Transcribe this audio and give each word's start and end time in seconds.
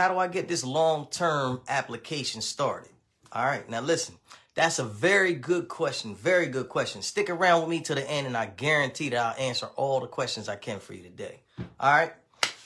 how 0.00 0.08
do 0.08 0.18
I 0.18 0.28
get 0.28 0.48
this 0.48 0.64
long-term 0.64 1.60
application 1.68 2.40
started? 2.40 2.90
All 3.32 3.44
right, 3.44 3.68
now 3.68 3.82
listen, 3.82 4.14
that's 4.54 4.78
a 4.78 4.84
very 4.84 5.34
good 5.34 5.68
question. 5.68 6.14
Very 6.14 6.46
good 6.46 6.70
question. 6.70 7.02
Stick 7.02 7.28
around 7.28 7.60
with 7.60 7.70
me 7.70 7.80
to 7.82 7.94
the 7.94 8.10
end, 8.10 8.26
and 8.26 8.34
I 8.36 8.46
guarantee 8.46 9.10
that 9.10 9.18
I'll 9.18 9.46
answer 9.46 9.66
all 9.76 10.00
the 10.00 10.06
questions 10.06 10.48
I 10.48 10.56
can 10.56 10.80
for 10.80 10.94
you 10.94 11.02
today. 11.02 11.40
All 11.78 11.92
right. 11.92 12.12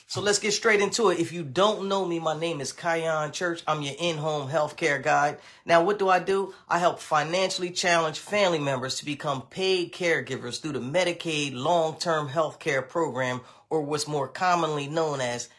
So 0.07 0.21
let's 0.21 0.39
get 0.39 0.53
straight 0.53 0.79
into 0.79 1.09
it. 1.09 1.19
If 1.19 1.33
you 1.33 1.43
don't 1.43 1.89
know 1.89 2.05
me, 2.05 2.19
my 2.19 2.39
name 2.39 2.61
is 2.61 2.71
Kion 2.71 3.33
Church. 3.33 3.63
I'm 3.67 3.81
your 3.81 3.95
in-home 3.99 4.49
healthcare 4.49 5.03
guide. 5.03 5.39
Now, 5.65 5.83
what 5.83 5.99
do 5.99 6.07
I 6.07 6.19
do? 6.19 6.53
I 6.69 6.79
help 6.79 6.99
financially 6.99 7.71
challenged 7.71 8.19
family 8.19 8.59
members 8.59 8.99
to 8.99 9.05
become 9.05 9.41
paid 9.41 9.91
caregivers 9.91 10.61
through 10.61 10.73
the 10.73 10.79
Medicaid 10.79 11.53
long-term 11.53 12.29
healthcare 12.29 12.87
program, 12.87 13.41
or 13.69 13.81
what's 13.81 14.07
more 14.07 14.29
commonly 14.29 14.87
known 14.87 15.19
as 15.19 15.49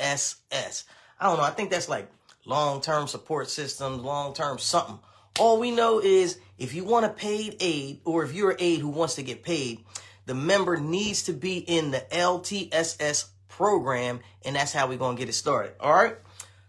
LTSS. 0.00 0.84
I 1.20 1.26
don't 1.26 1.36
know. 1.36 1.44
I 1.44 1.50
think 1.50 1.70
that's 1.70 1.88
like 1.88 2.10
long-term 2.46 3.06
support 3.06 3.50
system, 3.50 4.02
long-term 4.02 4.58
something. 4.58 4.98
All 5.38 5.60
we 5.60 5.70
know 5.70 6.00
is 6.00 6.38
if 6.58 6.74
you 6.74 6.84
want 6.84 7.06
a 7.06 7.10
paid 7.10 7.56
aid, 7.60 8.00
or 8.04 8.24
if 8.24 8.34
you're 8.34 8.50
an 8.50 8.56
aid 8.58 8.80
who 8.80 8.88
wants 8.88 9.14
to 9.14 9.22
get 9.22 9.42
paid, 9.42 9.84
the 10.26 10.34
member 10.34 10.76
needs 10.76 11.24
to 11.24 11.32
be 11.32 11.58
in 11.58 11.90
the 11.90 12.04
LTSS 12.10 13.28
program, 13.48 14.20
and 14.44 14.56
that's 14.56 14.72
how 14.72 14.86
we're 14.88 14.98
gonna 14.98 15.16
get 15.16 15.28
it 15.28 15.34
started. 15.34 15.72
All 15.80 15.92
right. 15.92 16.16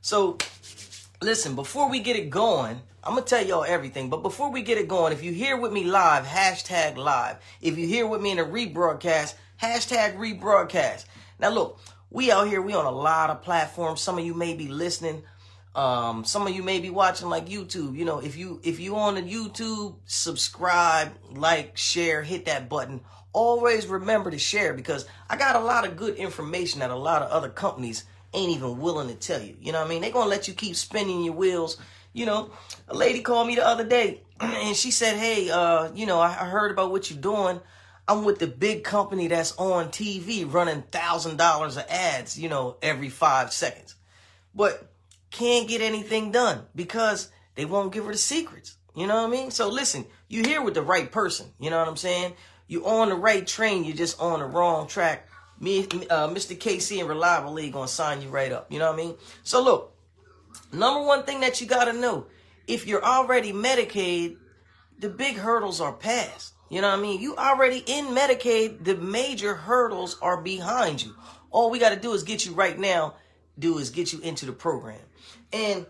So, 0.01 0.37
listen, 1.21 1.55
before 1.55 1.89
we 1.89 1.99
get 1.99 2.15
it 2.15 2.29
going, 2.29 2.81
I'm 3.03 3.15
gonna 3.15 3.25
tell 3.25 3.45
y'all 3.45 3.63
everything. 3.63 4.09
But 4.09 4.23
before 4.23 4.51
we 4.51 4.61
get 4.61 4.77
it 4.77 4.87
going, 4.87 5.13
if 5.13 5.23
you 5.23 5.31
here 5.31 5.57
with 5.57 5.71
me 5.71 5.83
live, 5.83 6.25
hashtag 6.25 6.97
live. 6.97 7.37
If 7.61 7.77
you 7.77 7.87
here 7.87 8.07
with 8.07 8.21
me 8.21 8.31
in 8.31 8.39
a 8.39 8.45
rebroadcast, 8.45 9.35
hashtag 9.61 10.17
rebroadcast. 10.17 11.05
Now 11.39 11.49
look, 11.49 11.79
we 12.11 12.31
out 12.31 12.47
here, 12.47 12.61
we 12.61 12.73
on 12.73 12.85
a 12.85 12.91
lot 12.91 13.31
of 13.31 13.41
platforms. 13.41 14.01
Some 14.01 14.19
of 14.19 14.25
you 14.25 14.35
may 14.35 14.53
be 14.53 14.67
listening. 14.67 15.23
Um, 15.73 16.25
some 16.25 16.45
of 16.45 16.53
you 16.53 16.61
may 16.61 16.79
be 16.79 16.89
watching 16.89 17.29
like 17.29 17.47
YouTube. 17.47 17.97
You 17.97 18.05
know, 18.05 18.19
if 18.19 18.37
you 18.37 18.59
if 18.63 18.79
you 18.79 18.97
on 18.97 19.15
the 19.15 19.23
YouTube, 19.23 19.95
subscribe, 20.05 21.13
like, 21.31 21.77
share, 21.77 22.21
hit 22.21 22.45
that 22.45 22.69
button 22.69 23.01
always 23.33 23.87
remember 23.87 24.31
to 24.31 24.37
share 24.37 24.73
because 24.73 25.05
I 25.29 25.37
got 25.37 25.55
a 25.55 25.59
lot 25.59 25.87
of 25.87 25.95
good 25.95 26.15
information 26.15 26.79
that 26.79 26.89
a 26.89 26.95
lot 26.95 27.21
of 27.21 27.31
other 27.31 27.49
companies 27.49 28.05
ain't 28.33 28.55
even 28.55 28.79
willing 28.79 29.07
to 29.07 29.15
tell 29.15 29.41
you. 29.41 29.55
You 29.59 29.71
know 29.71 29.79
what 29.79 29.87
I 29.87 29.89
mean? 29.89 30.01
They're 30.01 30.11
going 30.11 30.25
to 30.25 30.29
let 30.29 30.47
you 30.47 30.53
keep 30.53 30.75
spinning 30.75 31.23
your 31.23 31.33
wheels. 31.33 31.77
You 32.13 32.25
know, 32.25 32.51
a 32.87 32.95
lady 32.95 33.21
called 33.21 33.47
me 33.47 33.55
the 33.55 33.65
other 33.65 33.85
day 33.85 34.21
and 34.39 34.75
she 34.75 34.91
said, 34.91 35.17
Hey, 35.17 35.49
uh, 35.49 35.91
you 35.93 36.05
know, 36.05 36.19
I 36.19 36.31
heard 36.33 36.71
about 36.71 36.91
what 36.91 37.09
you're 37.09 37.19
doing. 37.19 37.61
I'm 38.07 38.25
with 38.25 38.39
the 38.39 38.47
big 38.47 38.83
company 38.83 39.27
that's 39.27 39.55
on 39.57 39.89
TV 39.89 40.51
running 40.51 40.81
thousand 40.83 41.37
dollars 41.37 41.77
of 41.77 41.85
ads, 41.89 42.37
you 42.37 42.49
know, 42.49 42.77
every 42.81 43.09
five 43.09 43.53
seconds. 43.53 43.95
But 44.53 44.91
can't 45.29 45.67
get 45.67 45.81
anything 45.81 46.31
done 46.31 46.65
because 46.75 47.31
they 47.55 47.65
won't 47.65 47.93
give 47.93 48.05
her 48.05 48.11
the 48.11 48.17
secrets. 48.17 48.77
You 48.95 49.07
know 49.07 49.15
what 49.15 49.27
I 49.27 49.31
mean? 49.31 49.51
So 49.51 49.69
listen, 49.69 50.05
you're 50.27 50.45
here 50.45 50.61
with 50.61 50.73
the 50.73 50.81
right 50.81 51.09
person. 51.11 51.47
You 51.59 51.69
know 51.69 51.79
what 51.79 51.87
I'm 51.87 51.97
saying? 51.97 52.33
You're 52.67 52.87
on 52.87 53.09
the 53.09 53.15
right 53.15 53.45
train, 53.45 53.83
you're 53.83 53.95
just 53.95 54.19
on 54.19 54.39
the 54.39 54.45
wrong 54.45 54.87
track. 54.87 55.27
Me, 55.59 55.83
uh, 56.09 56.27
Mr. 56.29 56.57
KC 56.57 56.99
and 56.99 57.07
Reliable 57.07 57.57
Aid 57.59 57.73
gonna 57.73 57.87
sign 57.87 58.21
you 58.21 58.29
right 58.29 58.51
up. 58.51 58.71
You 58.71 58.79
know 58.79 58.91
what 58.91 58.99
I 58.99 59.03
mean? 59.03 59.15
So 59.43 59.63
look, 59.63 59.95
number 60.73 61.05
one 61.05 61.23
thing 61.23 61.41
that 61.41 61.61
you 61.61 61.67
gotta 61.67 61.93
know, 61.93 62.25
if 62.67 62.87
you're 62.87 63.03
already 63.03 63.53
Medicaid, 63.53 64.37
the 64.99 65.09
big 65.09 65.37
hurdles 65.37 65.79
are 65.79 65.93
past. 65.93 66.53
You 66.71 66.79
know 66.79 66.89
what 66.89 66.99
I 66.99 67.01
mean? 67.01 67.19
You 67.19 67.35
already 67.35 67.83
in 67.85 68.05
Medicaid, 68.05 68.85
the 68.85 68.95
major 68.95 69.53
hurdles 69.53 70.17
are 70.21 70.41
behind 70.41 71.03
you. 71.03 71.13
All 71.51 71.69
we 71.69 71.79
gotta 71.79 71.99
do 71.99 72.13
is 72.13 72.23
get 72.23 72.45
you 72.45 72.53
right 72.53 72.79
now, 72.79 73.15
do 73.59 73.77
is 73.77 73.89
get 73.89 74.13
you 74.13 74.21
into 74.21 74.45
the 74.45 74.53
program. 74.53 75.01
And 75.51 75.85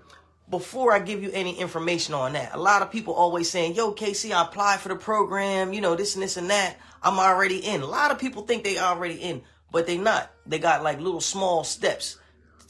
before 0.50 0.92
I 0.92 0.98
give 0.98 1.22
you 1.22 1.30
any 1.34 1.58
information 1.60 2.16
on 2.16 2.34
that. 2.34 2.56
A 2.56 2.58
lot 2.58 2.82
of 2.82 2.92
people 2.92 3.14
always 3.14 3.50
saying, 3.50 3.76
yo, 3.76 3.94
KC, 3.94 4.32
I 4.32 4.42
applied 4.42 4.80
for 4.80 4.90
the 4.90 4.96
program, 4.96 5.72
you 5.72 5.82
know, 5.82 5.96
this 5.96 6.16
and 6.16 6.24
this 6.24 6.36
and 6.36 6.50
that. 6.50 6.78
I'm 7.04 7.20
already 7.20 7.60
in. 7.60 7.82
A 7.82 7.86
lot 7.86 8.10
of 8.10 8.18
people 8.18 8.42
think 8.42 8.64
they 8.64 8.80
already 8.80 9.16
in, 9.16 9.44
but 9.72 9.86
they 9.86 10.00
not. 10.00 10.32
They 10.48 10.58
got 10.58 10.82
like 10.82 11.00
little 11.00 11.22
small 11.22 11.64
steps, 11.64 12.18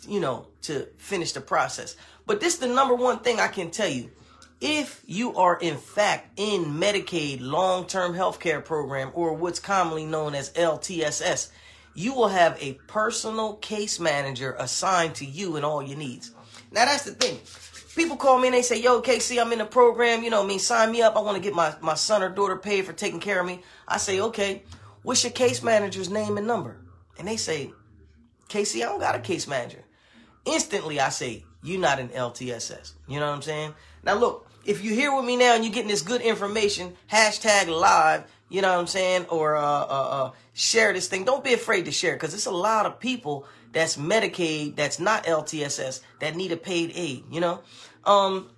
you 0.05 0.19
know, 0.19 0.47
to 0.63 0.85
finish 0.97 1.31
the 1.31 1.41
process. 1.41 1.95
But 2.27 2.41
this 2.41 2.55
is 2.55 2.59
the 2.59 2.67
number 2.67 2.93
one 2.93 3.19
thing 3.19 3.39
I 3.39 3.47
can 3.47 3.71
tell 3.71 3.89
you. 3.89 4.11
If 4.61 5.03
you 5.07 5.35
are 5.35 5.57
in 5.59 5.77
fact 5.77 6.39
in 6.39 6.65
Medicaid 6.65 7.41
long-term 7.41 8.13
healthcare 8.13 8.63
program 8.63 9.11
or 9.13 9.33
what's 9.33 9.59
commonly 9.59 10.05
known 10.05 10.35
as 10.35 10.53
LTSS, 10.53 11.49
you 11.95 12.13
will 12.13 12.29
have 12.29 12.57
a 12.61 12.73
personal 12.87 13.55
case 13.55 13.99
manager 13.99 14.55
assigned 14.57 15.15
to 15.15 15.25
you 15.25 15.55
and 15.55 15.65
all 15.65 15.81
your 15.81 15.97
needs. 15.97 16.31
Now 16.71 16.85
that's 16.85 17.05
the 17.05 17.11
thing 17.11 17.39
people 17.95 18.15
call 18.15 18.39
me 18.39 18.47
and 18.47 18.55
they 18.55 18.61
say, 18.61 18.81
yo, 18.81 19.01
KC, 19.01 19.41
I'm 19.41 19.51
in 19.51 19.59
the 19.59 19.65
program. 19.65 20.23
You 20.23 20.29
know 20.29 20.43
I 20.43 20.47
mean? 20.47 20.59
Sign 20.59 20.91
me 20.91 21.01
up. 21.01 21.15
I 21.15 21.19
want 21.19 21.37
to 21.37 21.43
get 21.43 21.53
my, 21.53 21.73
my 21.81 21.95
son 21.95 22.23
or 22.23 22.29
daughter 22.29 22.57
paid 22.57 22.85
for 22.85 22.93
taking 22.93 23.19
care 23.19 23.39
of 23.39 23.45
me. 23.45 23.61
I 23.87 23.97
say, 23.97 24.21
okay, 24.21 24.63
what's 25.03 25.23
your 25.23 25.31
case 25.31 25.63
manager's 25.63 26.09
name 26.09 26.37
and 26.37 26.47
number? 26.47 26.81
And 27.17 27.27
they 27.27 27.37
say, 27.37 27.73
KC, 28.49 28.77
I 28.77 28.85
don't 28.85 28.99
got 28.99 29.15
a 29.15 29.19
case 29.19 29.47
manager. 29.47 29.83
Instantly, 30.45 30.99
I 30.99 31.09
say, 31.09 31.45
you're 31.63 31.79
not 31.79 31.99
an 31.99 32.09
LTSS. 32.09 32.93
You 33.07 33.19
know 33.19 33.27
what 33.27 33.35
I'm 33.35 33.41
saying? 33.41 33.73
Now, 34.03 34.15
look, 34.15 34.47
if 34.65 34.83
you're 34.83 34.95
here 34.95 35.15
with 35.15 35.25
me 35.25 35.37
now 35.37 35.55
and 35.55 35.63
you're 35.63 35.73
getting 35.73 35.89
this 35.89 36.01
good 36.01 36.21
information, 36.21 36.95
hashtag 37.11 37.67
live, 37.67 38.23
you 38.49 38.61
know 38.61 38.69
what 38.69 38.79
I'm 38.79 38.87
saying? 38.87 39.25
Or 39.29 39.55
uh, 39.55 39.61
uh, 39.61 40.25
uh, 40.25 40.31
share 40.53 40.93
this 40.93 41.07
thing. 41.07 41.23
Don't 41.23 41.43
be 41.43 41.53
afraid 41.53 41.85
to 41.85 41.91
share 41.91 42.13
because 42.13 42.33
it's 42.33 42.45
a 42.45 42.51
lot 42.51 42.85
of 42.85 42.99
people 42.99 43.45
that's 43.71 43.97
Medicaid, 43.97 44.75
that's 44.75 44.99
not 44.99 45.25
LTSS, 45.25 46.01
that 46.19 46.35
need 46.35 46.51
a 46.51 46.57
paid 46.57 46.91
aid, 46.93 47.23
you 47.31 47.39
know? 47.39 47.61
Um, 48.03 48.49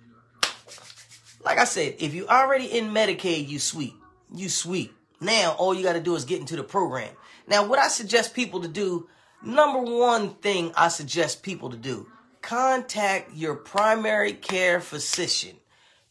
like 1.44 1.58
I 1.58 1.64
said, 1.64 1.96
if 1.98 2.14
you 2.14 2.26
already 2.26 2.66
in 2.66 2.90
Medicaid, 2.90 3.48
you 3.48 3.58
sweet. 3.58 3.94
You 4.34 4.48
sweet. 4.48 4.92
Now, 5.20 5.54
all 5.58 5.74
you 5.74 5.82
got 5.82 5.92
to 5.92 6.00
do 6.00 6.16
is 6.16 6.24
get 6.24 6.40
into 6.40 6.56
the 6.56 6.64
program. 6.64 7.14
Now, 7.46 7.66
what 7.66 7.78
I 7.78 7.88
suggest 7.88 8.34
people 8.34 8.60
to 8.62 8.68
do, 8.68 9.08
number 9.42 9.80
one 9.80 10.30
thing 10.30 10.72
I 10.76 10.88
suggest 10.88 11.42
people 11.42 11.70
to 11.70 11.76
do, 11.76 12.08
contact 12.44 13.34
your 13.34 13.54
primary 13.54 14.34
care 14.34 14.78
physician, 14.78 15.56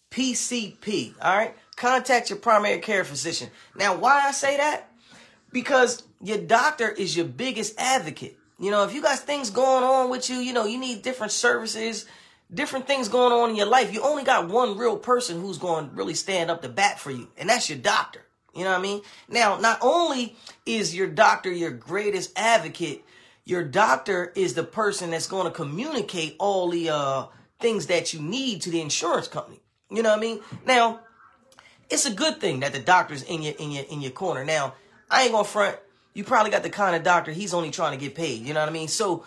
PCP, 0.10 1.14
all 1.22 1.38
right? 1.38 1.56
Contact 1.76 2.30
your 2.30 2.40
primary 2.40 2.80
care 2.80 3.04
physician. 3.04 3.50
Now, 3.76 3.96
why 3.96 4.24
I 4.26 4.32
say 4.32 4.58
that? 4.58 4.92
Because 5.52 6.04
your 6.22 6.40
doctor 6.40 6.90
is 6.90 7.16
your 7.16 7.28
biggest 7.28 7.80
advocate. 7.80 8.38
You 8.60 8.72
know, 8.72 8.84
if 8.84 8.94
you 8.94 9.02
got 9.02 9.20
things 9.20 9.52
going 9.52 9.84
on 9.84 10.10
with 10.10 10.30
you, 10.30 10.38
you 10.38 10.54
know, 10.54 10.66
you 10.66 10.80
need 10.80 11.04
different 11.04 11.32
services, 11.32 12.06
different 12.52 12.88
things 12.88 13.10
going 13.10 13.32
on 13.32 13.52
in 13.52 13.56
your 13.56 13.68
life. 13.68 13.94
You 13.94 14.02
only 14.02 14.24
got 14.24 14.50
one 14.50 14.78
real 14.78 14.98
person 14.98 15.40
who's 15.40 15.60
going 15.60 15.90
to 15.90 15.96
really 15.96 16.16
stand 16.16 16.50
up 16.50 16.64
to 16.64 16.70
bat 16.70 17.00
for 17.00 17.12
you, 17.12 17.28
and 17.38 17.48
that's 17.48 17.70
your 17.70 17.80
doctor. 17.80 18.22
You 18.56 18.64
know 18.64 18.72
what 18.72 18.80
I 18.80 18.84
mean? 18.84 19.02
Now, 19.30 19.58
not 19.58 19.80
only 19.82 20.36
is 20.66 20.96
your 20.96 21.08
doctor 21.08 21.52
your 21.52 21.72
greatest 21.72 22.32
advocate, 22.36 23.04
your 23.46 23.64
doctor 23.64 24.32
is 24.36 24.54
the 24.54 24.64
person 24.64 25.12
that's 25.12 25.28
going 25.28 25.46
to 25.46 25.52
communicate 25.52 26.36
all 26.40 26.70
the 26.70 26.90
uh, 26.90 27.26
things 27.60 27.88
that 27.88 28.14
you 28.14 28.22
need 28.22 28.62
to 28.62 28.70
the 28.70 28.82
insurance 28.82 29.28
company. 29.28 29.60
You 29.90 30.02
know 30.02 30.10
what 30.10 30.20
I 30.20 30.22
mean? 30.22 30.40
Now, 30.66 31.02
it's 31.90 32.06
a 32.06 32.14
good 32.14 32.40
thing 32.40 32.62
that 32.62 32.74
the 32.74 32.80
doctor's 32.80 33.24
in 33.24 33.42
your 33.42 33.54
in 33.60 33.72
your 33.72 33.84
in 33.86 34.02
your 34.02 34.12
corner. 34.12 34.44
Now, 34.44 34.74
I 35.10 35.24
ain't 35.24 35.32
gonna 35.32 35.44
front 35.44 35.78
you 36.14 36.24
probably 36.24 36.52
got 36.52 36.64
the 36.64 36.70
kind 36.70 36.96
of 36.96 37.04
doctor 37.04 37.32
he's 37.32 37.54
only 37.54 37.72
trying 37.72 37.98
to 37.98 38.04
get 38.04 38.16
paid. 38.16 38.42
You 38.42 38.54
know 38.54 38.60
what 38.60 38.70
I 38.70 38.72
mean? 38.72 38.88
So 38.88 39.26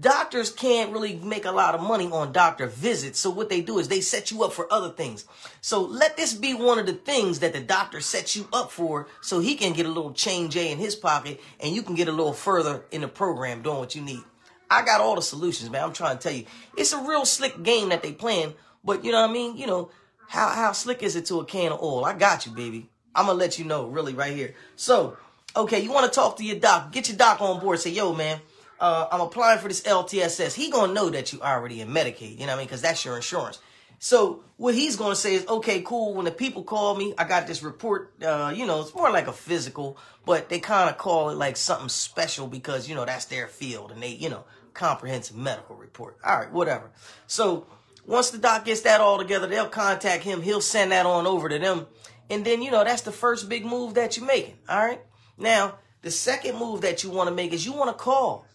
doctors 0.00 0.50
can't 0.50 0.92
really 0.92 1.16
make 1.16 1.44
a 1.44 1.50
lot 1.50 1.74
of 1.74 1.80
money 1.80 2.10
on 2.10 2.32
doctor 2.32 2.66
visits. 2.66 3.18
So 3.18 3.30
what 3.30 3.48
they 3.48 3.60
do 3.60 3.78
is 3.78 3.88
they 3.88 4.00
set 4.00 4.30
you 4.30 4.44
up 4.44 4.52
for 4.52 4.72
other 4.72 4.90
things. 4.90 5.24
So 5.60 5.80
let 5.80 6.16
this 6.16 6.34
be 6.34 6.54
one 6.54 6.78
of 6.78 6.86
the 6.86 6.92
things 6.92 7.40
that 7.40 7.52
the 7.52 7.60
doctor 7.60 8.00
sets 8.00 8.36
you 8.36 8.48
up 8.52 8.70
for 8.70 9.08
so 9.20 9.40
he 9.40 9.54
can 9.54 9.72
get 9.72 9.86
a 9.86 9.90
little 9.90 10.12
change 10.12 10.56
A 10.56 10.70
in 10.70 10.78
his 10.78 10.94
pocket 10.94 11.40
and 11.60 11.74
you 11.74 11.82
can 11.82 11.94
get 11.94 12.08
a 12.08 12.12
little 12.12 12.32
further 12.32 12.84
in 12.90 13.00
the 13.00 13.08
program 13.08 13.62
doing 13.62 13.78
what 13.78 13.94
you 13.94 14.02
need. 14.02 14.22
I 14.70 14.84
got 14.84 15.00
all 15.00 15.16
the 15.16 15.22
solutions, 15.22 15.70
man. 15.70 15.82
I'm 15.82 15.92
trying 15.92 16.16
to 16.16 16.22
tell 16.22 16.32
you. 16.32 16.44
It's 16.76 16.92
a 16.92 17.02
real 17.02 17.24
slick 17.24 17.62
game 17.62 17.88
that 17.88 18.02
they 18.02 18.12
playing, 18.12 18.54
but 18.84 19.04
you 19.04 19.10
know 19.10 19.20
what 19.22 19.30
I 19.30 19.32
mean? 19.32 19.56
You 19.56 19.66
know, 19.66 19.90
how 20.28 20.48
how 20.50 20.72
slick 20.72 21.02
is 21.02 21.16
it 21.16 21.26
to 21.26 21.40
a 21.40 21.44
can 21.44 21.72
of 21.72 21.82
oil? 21.82 22.04
I 22.04 22.14
got 22.14 22.46
you, 22.46 22.52
baby. 22.52 22.88
I'm 23.14 23.26
gonna 23.26 23.36
let 23.36 23.58
you 23.58 23.64
know 23.64 23.88
really 23.88 24.14
right 24.14 24.36
here. 24.36 24.54
So 24.76 25.16
Okay, 25.56 25.80
you 25.80 25.90
want 25.90 26.10
to 26.10 26.14
talk 26.14 26.36
to 26.36 26.44
your 26.44 26.58
doc. 26.58 26.92
Get 26.92 27.08
your 27.08 27.16
doc 27.16 27.40
on 27.40 27.58
board. 27.60 27.80
Say, 27.80 27.90
yo, 27.90 28.12
man, 28.12 28.40
uh, 28.80 29.08
I'm 29.12 29.20
applying 29.20 29.58
for 29.58 29.68
this 29.68 29.82
LTSS. 29.82 30.54
He 30.54 30.70
to 30.70 30.92
know 30.92 31.10
that 31.10 31.32
you 31.32 31.40
already 31.40 31.80
in 31.80 31.88
Medicaid. 31.88 32.32
You 32.32 32.40
know 32.40 32.46
what 32.46 32.52
I 32.52 32.56
mean? 32.56 32.66
Because 32.66 32.82
that's 32.82 33.04
your 33.04 33.16
insurance. 33.16 33.60
So 34.02 34.42
what 34.56 34.74
he's 34.74 34.96
to 34.96 35.14
say 35.14 35.34
is, 35.34 35.46
okay, 35.46 35.82
cool. 35.82 36.14
When 36.14 36.24
the 36.24 36.30
people 36.30 36.62
call 36.62 36.96
me, 36.96 37.12
I 37.18 37.24
got 37.24 37.46
this 37.46 37.62
report. 37.62 38.14
Uh, 38.22 38.50
you 38.56 38.66
know, 38.66 38.80
it's 38.80 38.94
more 38.94 39.10
like 39.10 39.26
a 39.26 39.32
physical, 39.32 39.98
but 40.24 40.48
they 40.48 40.58
kind 40.58 40.88
of 40.88 40.96
call 40.96 41.28
it 41.28 41.34
like 41.34 41.58
something 41.58 41.90
special 41.90 42.46
because, 42.46 42.88
you 42.88 42.94
know, 42.94 43.04
that's 43.04 43.26
their 43.26 43.46
field 43.46 43.92
and 43.92 44.02
they, 44.02 44.12
you 44.12 44.30
know, 44.30 44.44
comprehensive 44.72 45.36
medical 45.36 45.76
report. 45.76 46.16
All 46.24 46.38
right, 46.38 46.50
whatever. 46.50 46.90
So 47.26 47.66
once 48.06 48.30
the 48.30 48.38
doc 48.38 48.64
gets 48.64 48.80
that 48.82 49.02
all 49.02 49.18
together, 49.18 49.46
they'll 49.46 49.68
contact 49.68 50.24
him. 50.24 50.40
He'll 50.40 50.62
send 50.62 50.92
that 50.92 51.04
on 51.04 51.26
over 51.26 51.50
to 51.50 51.58
them. 51.58 51.86
And 52.30 52.42
then, 52.42 52.62
you 52.62 52.70
know, 52.70 52.84
that's 52.84 53.02
the 53.02 53.12
first 53.12 53.50
big 53.50 53.66
move 53.66 53.94
that 53.94 54.16
you're 54.16 54.26
making. 54.26 54.56
All 54.66 54.78
right. 54.82 55.00
Now, 55.36 55.74
the 56.00 56.10
second 56.10 56.56
move 56.56 56.80
that 56.80 57.04
you 57.04 57.10
want 57.10 57.28
to 57.28 57.34
make 57.34 57.52
is 57.52 57.66
you 57.66 57.74
want 57.74 57.90
to 57.90 58.02
call. 58.02 58.46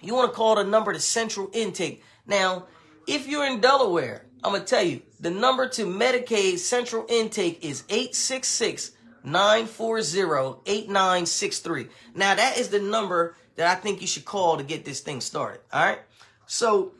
You 0.00 0.14
want 0.14 0.30
to 0.30 0.36
call 0.36 0.56
the 0.56 0.64
number 0.64 0.92
to 0.92 1.00
central 1.00 1.50
intake. 1.52 2.02
Now, 2.26 2.66
if 3.06 3.26
you're 3.26 3.46
in 3.46 3.60
Delaware, 3.60 4.26
I'm 4.42 4.52
going 4.52 4.64
to 4.64 4.68
tell 4.68 4.82
you 4.82 5.02
the 5.18 5.30
number 5.30 5.68
to 5.68 5.84
Medicaid 5.84 6.58
central 6.58 7.04
intake 7.08 7.64
is 7.64 7.84
866 7.88 8.92
940 9.22 10.60
8963. 10.66 11.86
Now, 12.14 12.34
that 12.34 12.56
is 12.56 12.68
the 12.68 12.80
number 12.80 13.36
that 13.56 13.66
I 13.66 13.78
think 13.78 14.00
you 14.00 14.06
should 14.06 14.24
call 14.24 14.56
to 14.56 14.64
get 14.64 14.84
this 14.84 15.00
thing 15.00 15.20
started. 15.20 15.60
All 15.72 15.84
right. 15.84 15.98
So, 16.46 16.92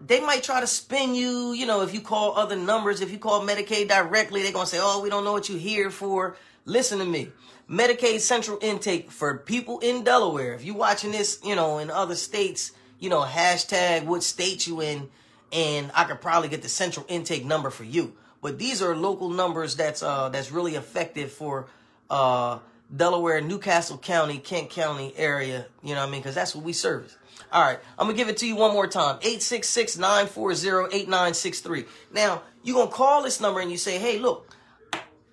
they 0.00 0.20
might 0.20 0.42
try 0.42 0.60
to 0.60 0.66
spin 0.66 1.14
you, 1.14 1.52
you 1.52 1.66
know, 1.66 1.82
if 1.82 1.92
you 1.92 2.00
call 2.00 2.36
other 2.36 2.56
numbers, 2.56 3.00
if 3.00 3.10
you 3.10 3.18
call 3.18 3.42
Medicaid 3.42 3.88
directly, 3.88 4.42
they're 4.42 4.52
going 4.52 4.64
to 4.64 4.70
say, 4.70 4.78
oh, 4.80 5.02
we 5.02 5.10
don't 5.10 5.24
know 5.24 5.32
what 5.32 5.48
you're 5.48 5.58
here 5.58 5.90
for. 5.90 6.36
Listen 6.70 7.00
to 7.00 7.04
me. 7.04 7.32
Medicaid 7.68 8.20
central 8.20 8.56
intake 8.62 9.10
for 9.10 9.38
people 9.38 9.80
in 9.80 10.04
Delaware. 10.04 10.54
If 10.54 10.64
you're 10.64 10.76
watching 10.76 11.10
this, 11.10 11.40
you 11.44 11.56
know, 11.56 11.78
in 11.78 11.90
other 11.90 12.14
states, 12.14 12.70
you 13.00 13.10
know, 13.10 13.22
hashtag 13.22 14.04
what 14.04 14.22
state 14.22 14.68
you 14.68 14.80
in, 14.80 15.08
and 15.52 15.90
I 15.96 16.04
could 16.04 16.20
probably 16.20 16.48
get 16.48 16.62
the 16.62 16.68
central 16.68 17.04
intake 17.08 17.44
number 17.44 17.70
for 17.70 17.82
you. 17.82 18.14
But 18.40 18.60
these 18.60 18.82
are 18.82 18.94
local 18.94 19.30
numbers 19.30 19.74
that's 19.74 20.00
uh 20.00 20.28
that's 20.28 20.52
really 20.52 20.76
effective 20.76 21.32
for 21.32 21.66
uh 22.08 22.60
Delaware, 22.94 23.40
New 23.40 23.58
Castle 23.58 23.98
County, 23.98 24.38
Kent 24.38 24.70
County 24.70 25.12
area, 25.16 25.66
you 25.82 25.94
know 25.94 26.02
what 26.02 26.08
I 26.08 26.10
mean? 26.12 26.20
Because 26.20 26.36
that's 26.36 26.54
what 26.54 26.64
we 26.64 26.72
service. 26.72 27.16
All 27.52 27.62
right, 27.62 27.80
I'm 27.98 28.06
gonna 28.06 28.16
give 28.16 28.28
it 28.28 28.36
to 28.38 28.46
you 28.46 28.54
one 28.54 28.72
more 28.72 28.86
time 28.86 29.16
866 29.22 29.98
940 29.98 30.96
8963. 30.96 31.84
Now, 32.12 32.42
you're 32.62 32.76
gonna 32.76 32.92
call 32.92 33.24
this 33.24 33.40
number 33.40 33.58
and 33.58 33.72
you 33.72 33.76
say, 33.76 33.98
hey, 33.98 34.20
look, 34.20 34.54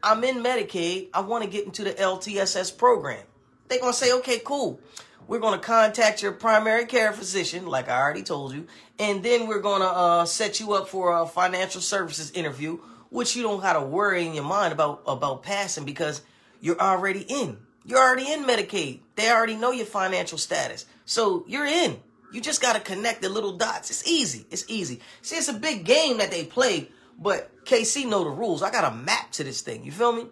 I'm 0.07 0.23
in 0.23 0.37
Medicaid. 0.37 1.09
I 1.13 1.19
wanna 1.19 1.47
get 1.47 1.65
into 1.65 1.83
the 1.83 1.91
LTSS 1.91 2.77
program. 2.77 3.25
They're 3.67 3.81
gonna 3.81 3.91
say, 3.91 4.13
okay, 4.13 4.39
cool. 4.39 4.79
We're 5.27 5.39
gonna 5.39 5.59
contact 5.59 6.23
your 6.23 6.31
primary 6.31 6.85
care 6.85 7.11
physician, 7.11 7.65
like 7.65 7.89
I 7.89 7.99
already 7.99 8.23
told 8.23 8.53
you, 8.53 8.67
and 8.97 9.21
then 9.21 9.47
we're 9.47 9.59
gonna 9.59 9.83
uh, 9.83 10.25
set 10.25 10.61
you 10.61 10.71
up 10.71 10.87
for 10.87 11.11
a 11.11 11.25
financial 11.25 11.81
services 11.81 12.31
interview, 12.31 12.79
which 13.09 13.35
you 13.35 13.43
don't 13.43 13.61
have 13.61 13.75
to 13.75 13.85
worry 13.85 14.25
in 14.25 14.33
your 14.33 14.45
mind 14.45 14.71
about 14.71 15.01
about 15.05 15.43
passing 15.43 15.83
because 15.83 16.21
you're 16.61 16.79
already 16.79 17.25
in. 17.27 17.57
You're 17.83 17.99
already 17.99 18.31
in 18.31 18.45
Medicaid. 18.45 19.01
They 19.17 19.29
already 19.29 19.57
know 19.57 19.71
your 19.71 19.85
financial 19.85 20.37
status. 20.37 20.85
So 21.03 21.43
you're 21.49 21.65
in. 21.65 21.99
You 22.31 22.39
just 22.39 22.61
got 22.61 22.75
to 22.75 22.79
connect 22.79 23.21
the 23.21 23.29
little 23.29 23.57
dots. 23.57 23.89
It's 23.89 24.07
easy. 24.07 24.45
It's 24.51 24.63
easy. 24.69 25.01
See, 25.21 25.35
it's 25.35 25.49
a 25.49 25.53
big 25.53 25.83
game 25.83 26.17
that 26.17 26.31
they 26.31 26.45
play, 26.45 26.89
but 27.17 27.65
KC 27.65 28.07
know 28.07 28.23
the 28.23 28.29
rules. 28.29 28.61
I 28.61 28.71
got 28.71 28.91
a 28.91 28.95
map 28.95 29.31
to 29.33 29.43
this 29.43 29.61
thing. 29.61 29.83
You 29.83 29.91
feel 29.91 30.13
me? 30.13 30.27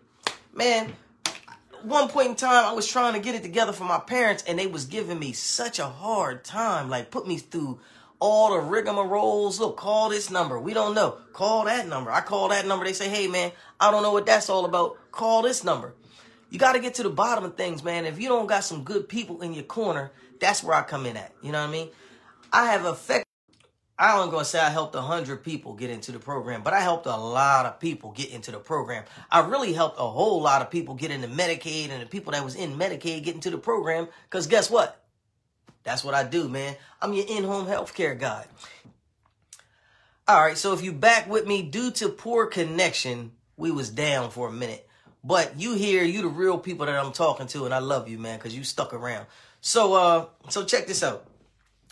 Man, 0.54 0.94
one 1.84 2.10
point 2.10 2.30
in 2.30 2.36
time, 2.36 2.66
I 2.66 2.74
was 2.74 2.88
trying 2.88 3.14
to 3.14 3.20
get 3.20 3.36
it 3.36 3.44
together 3.44 3.74
for 3.74 3.84
my 3.84 4.00
parents, 4.00 4.44
and 4.48 4.58
they 4.58 4.68
was 4.68 4.86
giving 4.86 5.20
me 5.20 5.34
such 5.34 5.80
a 5.80 5.86
hard 5.86 6.44
time. 6.44 6.90
Like, 6.90 7.12
put 7.12 7.28
me 7.28 7.38
through 7.38 7.80
all 8.20 8.54
the 8.54 8.62
rigmaroles. 8.62 9.60
Look, 9.60 9.78
call 9.78 10.10
this 10.10 10.30
number. 10.30 10.60
We 10.60 10.74
don't 10.74 10.96
know. 10.96 11.18
Call 11.34 11.66
that 11.66 11.88
number. 11.88 12.12
I 12.12 12.22
call 12.22 12.50
that 12.50 12.66
number. 12.66 12.86
They 12.86 12.94
say, 12.94 13.10
hey, 13.10 13.28
man, 13.28 13.52
I 13.80 13.92
don't 13.92 14.04
know 14.04 14.14
what 14.14 14.26
that's 14.26 14.50
all 14.50 14.66
about. 14.66 14.98
Call 15.12 15.42
this 15.42 15.64
number. 15.64 15.94
You 16.50 16.60
got 16.60 16.74
to 16.74 16.80
get 16.80 16.96
to 16.96 17.04
the 17.04 17.10
bottom 17.10 17.44
of 17.44 17.58
things, 17.58 17.84
man. 17.84 18.06
If 18.06 18.20
you 18.20 18.30
don't 18.30 18.48
got 18.48 18.64
some 18.64 18.84
good 18.84 19.10
people 19.10 19.42
in 19.42 19.54
your 19.54 19.64
corner, 19.64 20.12
that's 20.40 20.64
where 20.64 20.76
I 20.76 20.84
come 20.84 21.06
in 21.06 21.18
at. 21.18 21.34
You 21.42 21.52
know 21.52 21.62
what 21.62 21.70
I 21.70 21.72
mean? 21.72 21.90
I 22.54 22.72
have 22.72 22.86
effect. 22.86 23.25
I 23.97 24.21
ain't 24.21 24.31
gonna 24.31 24.44
say 24.44 24.59
I 24.59 24.69
helped 24.69 24.94
a 24.95 25.01
hundred 25.01 25.44
people 25.44 25.74
get 25.74 25.89
into 25.89 26.12
the 26.12 26.19
program, 26.19 26.63
but 26.63 26.74
I 26.74 26.81
helped 26.81 27.06
a 27.06 27.15
lot 27.15 27.65
of 27.65 27.80
people 27.80 28.12
get 28.12 28.31
into 28.31 28.51
the 28.51 28.57
program. 28.59 29.06
I 29.31 29.39
really 29.47 29.71
helped 29.71 29.97
a 29.97 30.07
whole 30.07 30.42
lot 30.42 30.62
of 30.62 30.69
people 30.69 30.95
get 30.95 31.12
into 31.12 31.30
Medicaid 31.30 31.92
and 31.92 32.01
the 32.01 32.06
people 32.06 32.33
that 32.33 32.44
was 32.44 32.56
in 32.56 32.77
Medicaid 32.77 33.24
get 33.24 33.36
into 33.36 33.50
the 33.50 33.57
program. 33.57 34.09
Cause 34.30 34.47
guess 34.47 34.69
what? 34.69 35.01
That's 35.83 36.03
what 36.03 36.13
I 36.13 36.24
do, 36.24 36.50
man. 36.50 36.75
I'm 37.01 37.13
your 37.13 37.25
in-home 37.27 37.68
healthcare 37.68 38.19
guy. 38.19 38.45
All 40.27 40.42
right, 40.42 40.57
so 40.57 40.74
if 40.74 40.83
you 40.83 40.92
back 40.92 41.30
with 41.30 41.45
me 41.45 41.62
due 41.62 41.92
to 41.92 42.09
poor 42.09 42.47
connection, 42.47 43.31
we 43.56 43.71
was 43.71 43.92
down 43.92 44.31
for 44.31 44.50
a 44.50 44.51
minute. 44.51 44.89
But 45.24 45.59
you 45.59 45.75
here, 45.75 46.03
you 46.03 46.21
the 46.24 46.27
real 46.27 46.57
people 46.57 46.86
that 46.88 46.95
I'm 46.95 47.13
talking 47.13 47.47
to, 47.47 47.65
and 47.65 47.74
I 47.74 47.80
love 47.80 48.09
you, 48.09 48.18
man, 48.18 48.38
because 48.38 48.56
you 48.56 48.63
stuck 48.63 48.94
around. 48.94 49.27
So 49.62 49.94
uh 49.94 50.25
so 50.50 50.65
check 50.65 50.86
this 50.86 51.01
out. 51.01 51.27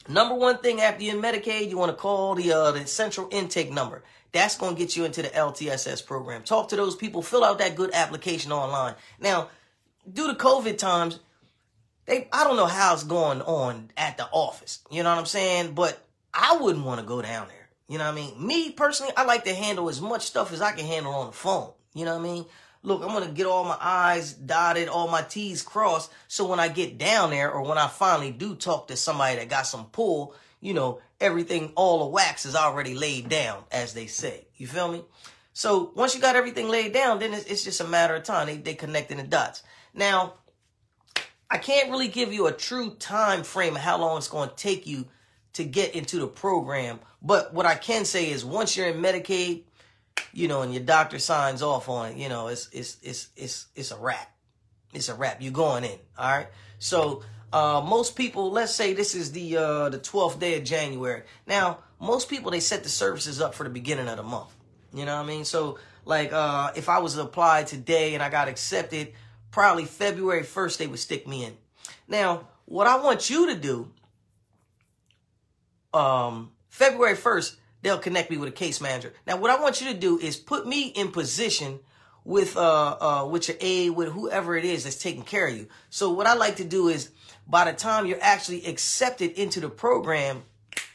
Number 0.07 0.35
one 0.35 0.57
thing 0.57 0.81
after 0.81 1.03
you're 1.03 1.15
in 1.15 1.21
Medicaid, 1.21 1.69
you 1.69 1.77
want 1.77 1.91
to 1.91 1.97
call 1.97 2.35
the 2.35 2.51
uh 2.51 2.71
the 2.71 2.85
central 2.87 3.27
intake 3.31 3.71
number. 3.71 4.03
That's 4.31 4.57
gonna 4.57 4.75
get 4.75 4.95
you 4.95 5.05
into 5.05 5.21
the 5.21 5.29
LTSS 5.29 6.05
program. 6.05 6.43
Talk 6.43 6.69
to 6.69 6.75
those 6.75 6.95
people, 6.95 7.21
fill 7.21 7.43
out 7.43 7.59
that 7.59 7.75
good 7.75 7.91
application 7.93 8.51
online. 8.51 8.95
Now, 9.19 9.49
due 10.11 10.27
to 10.27 10.33
COVID 10.33 10.77
times, 10.77 11.19
they 12.05 12.27
I 12.33 12.43
don't 12.43 12.57
know 12.57 12.65
how 12.65 12.93
it's 12.93 13.03
going 13.03 13.41
on 13.41 13.91
at 13.95 14.17
the 14.17 14.27
office. 14.31 14.79
You 14.91 15.03
know 15.03 15.09
what 15.09 15.19
I'm 15.19 15.25
saying? 15.25 15.73
But 15.73 16.03
I 16.33 16.57
wouldn't 16.57 16.85
want 16.85 16.99
to 16.99 17.05
go 17.05 17.21
down 17.21 17.47
there. 17.47 17.69
You 17.87 17.97
know 17.97 18.05
what 18.05 18.13
I 18.13 18.15
mean? 18.15 18.45
Me 18.45 18.71
personally, 18.71 19.13
I 19.15 19.23
like 19.25 19.43
to 19.45 19.53
handle 19.53 19.89
as 19.89 20.01
much 20.01 20.23
stuff 20.23 20.51
as 20.51 20.61
I 20.61 20.71
can 20.71 20.85
handle 20.85 21.13
on 21.13 21.27
the 21.27 21.33
phone. 21.33 21.71
You 21.93 22.05
know 22.05 22.17
what 22.17 22.21
I 22.27 22.31
mean? 22.33 22.45
Look, 22.83 23.01
I'm 23.01 23.09
going 23.09 23.27
to 23.27 23.33
get 23.33 23.47
all 23.47 23.63
my 23.63 23.77
I's 23.79 24.33
dotted, 24.33 24.89
all 24.89 25.07
my 25.07 25.21
T's 25.21 25.61
crossed. 25.61 26.11
So 26.27 26.45
when 26.45 26.59
I 26.59 26.67
get 26.67 26.97
down 26.97 27.31
there 27.31 27.51
or 27.51 27.63
when 27.63 27.77
I 27.77 27.87
finally 27.87 28.31
do 28.31 28.55
talk 28.55 28.89
to 28.89 28.97
somebody 28.97 29.37
that 29.37 29.49
got 29.49 29.65
some 29.65 29.85
pull, 29.85 30.35
you 30.59 30.73
know, 30.73 30.99
everything, 31.19 31.71
all 31.75 31.99
the 31.99 32.05
wax 32.07 32.45
is 32.45 32.55
already 32.55 32.93
laid 32.93 33.29
down, 33.29 33.63
as 33.71 33.93
they 33.93 34.07
say. 34.07 34.47
You 34.57 34.67
feel 34.67 34.91
me? 34.91 35.03
So 35.53 35.91
once 35.95 36.13
you 36.13 36.21
got 36.21 36.35
everything 36.35 36.67
laid 36.67 36.93
down, 36.93 37.19
then 37.19 37.33
it's, 37.33 37.45
it's 37.45 37.63
just 37.63 37.81
a 37.81 37.87
matter 37.87 38.15
of 38.15 38.23
time. 38.23 38.47
They, 38.47 38.57
they 38.57 38.73
connecting 38.73 39.17
the 39.17 39.23
dots. 39.23 39.63
Now, 39.93 40.33
I 41.49 41.57
can't 41.59 41.89
really 41.89 42.07
give 42.07 42.33
you 42.33 42.47
a 42.47 42.51
true 42.51 42.95
time 42.95 43.43
frame 43.43 43.75
of 43.75 43.81
how 43.81 43.97
long 43.97 44.17
it's 44.17 44.27
going 44.27 44.49
to 44.49 44.55
take 44.55 44.87
you 44.87 45.05
to 45.53 45.63
get 45.63 45.95
into 45.95 46.17
the 46.17 46.27
program. 46.27 46.99
But 47.21 47.53
what 47.53 47.65
I 47.65 47.75
can 47.75 48.05
say 48.05 48.31
is 48.31 48.43
once 48.43 48.75
you're 48.75 48.87
in 48.87 49.01
Medicaid, 49.01 49.63
you 50.33 50.47
know, 50.47 50.61
and 50.61 50.73
your 50.73 50.83
doctor 50.83 51.19
signs 51.19 51.61
off 51.61 51.89
on 51.89 52.11
it, 52.11 52.17
you 52.17 52.29
know, 52.29 52.47
it's 52.47 52.69
it's 52.71 52.97
it's 53.03 53.29
it's 53.35 53.67
it's 53.75 53.91
a 53.91 53.97
wrap. 53.97 54.29
It's 54.93 55.09
a 55.09 55.15
wrap. 55.15 55.41
You're 55.41 55.53
going 55.53 55.83
in. 55.83 55.97
All 56.17 56.37
right. 56.37 56.47
So 56.79 57.23
uh, 57.51 57.83
most 57.85 58.15
people, 58.15 58.51
let's 58.51 58.73
say 58.73 58.93
this 58.93 59.15
is 59.15 59.31
the 59.31 59.57
uh, 59.57 59.89
the 59.89 59.99
12th 59.99 60.39
day 60.39 60.57
of 60.57 60.63
January. 60.63 61.23
Now, 61.47 61.79
most 61.99 62.29
people 62.29 62.51
they 62.51 62.59
set 62.59 62.83
the 62.83 62.89
services 62.89 63.41
up 63.41 63.53
for 63.53 63.63
the 63.63 63.69
beginning 63.69 64.07
of 64.07 64.17
the 64.17 64.23
month. 64.23 64.53
You 64.93 65.05
know 65.05 65.15
what 65.15 65.23
I 65.23 65.27
mean? 65.27 65.45
So 65.45 65.77
like 66.05 66.33
uh, 66.33 66.71
if 66.75 66.89
I 66.89 66.99
was 66.99 67.15
to 67.15 67.21
apply 67.21 67.63
today 67.63 68.13
and 68.13 68.23
I 68.23 68.29
got 68.29 68.47
accepted, 68.47 69.13
probably 69.51 69.85
February 69.85 70.43
1st 70.43 70.77
they 70.77 70.87
would 70.87 70.99
stick 70.99 71.27
me 71.27 71.45
in. 71.45 71.57
Now, 72.07 72.47
what 72.65 72.87
I 72.87 72.97
want 72.97 73.29
you 73.29 73.47
to 73.47 73.55
do, 73.55 73.91
um, 75.93 76.51
February 76.69 77.15
1st, 77.15 77.55
they'll 77.83 77.99
connect 77.99 78.31
me 78.31 78.37
with 78.37 78.49
a 78.49 78.53
case 78.53 78.81
manager. 78.81 79.13
Now, 79.27 79.37
what 79.37 79.51
I 79.51 79.61
want 79.61 79.81
you 79.81 79.93
to 79.93 79.99
do 79.99 80.17
is 80.17 80.35
put 80.35 80.65
me 80.65 80.87
in 80.87 81.11
position 81.11 81.79
with 82.25 82.55
uh, 82.57 82.97
uh 82.99 83.27
with 83.29 83.49
your 83.49 83.57
aide, 83.59 83.91
with 83.91 84.11
whoever 84.11 84.55
it 84.55 84.65
is 84.65 84.85
that's 84.85 84.95
taking 84.95 85.23
care 85.23 85.47
of 85.47 85.55
you. 85.55 85.67
So 85.89 86.11
what 86.11 86.25
I 86.25 86.33
like 86.33 86.55
to 86.55 86.63
do 86.63 86.87
is 86.87 87.11
by 87.47 87.65
the 87.69 87.77
time 87.77 88.05
you're 88.07 88.17
actually 88.21 88.65
accepted 88.65 89.31
into 89.31 89.59
the 89.59 89.69
program, 89.69 90.43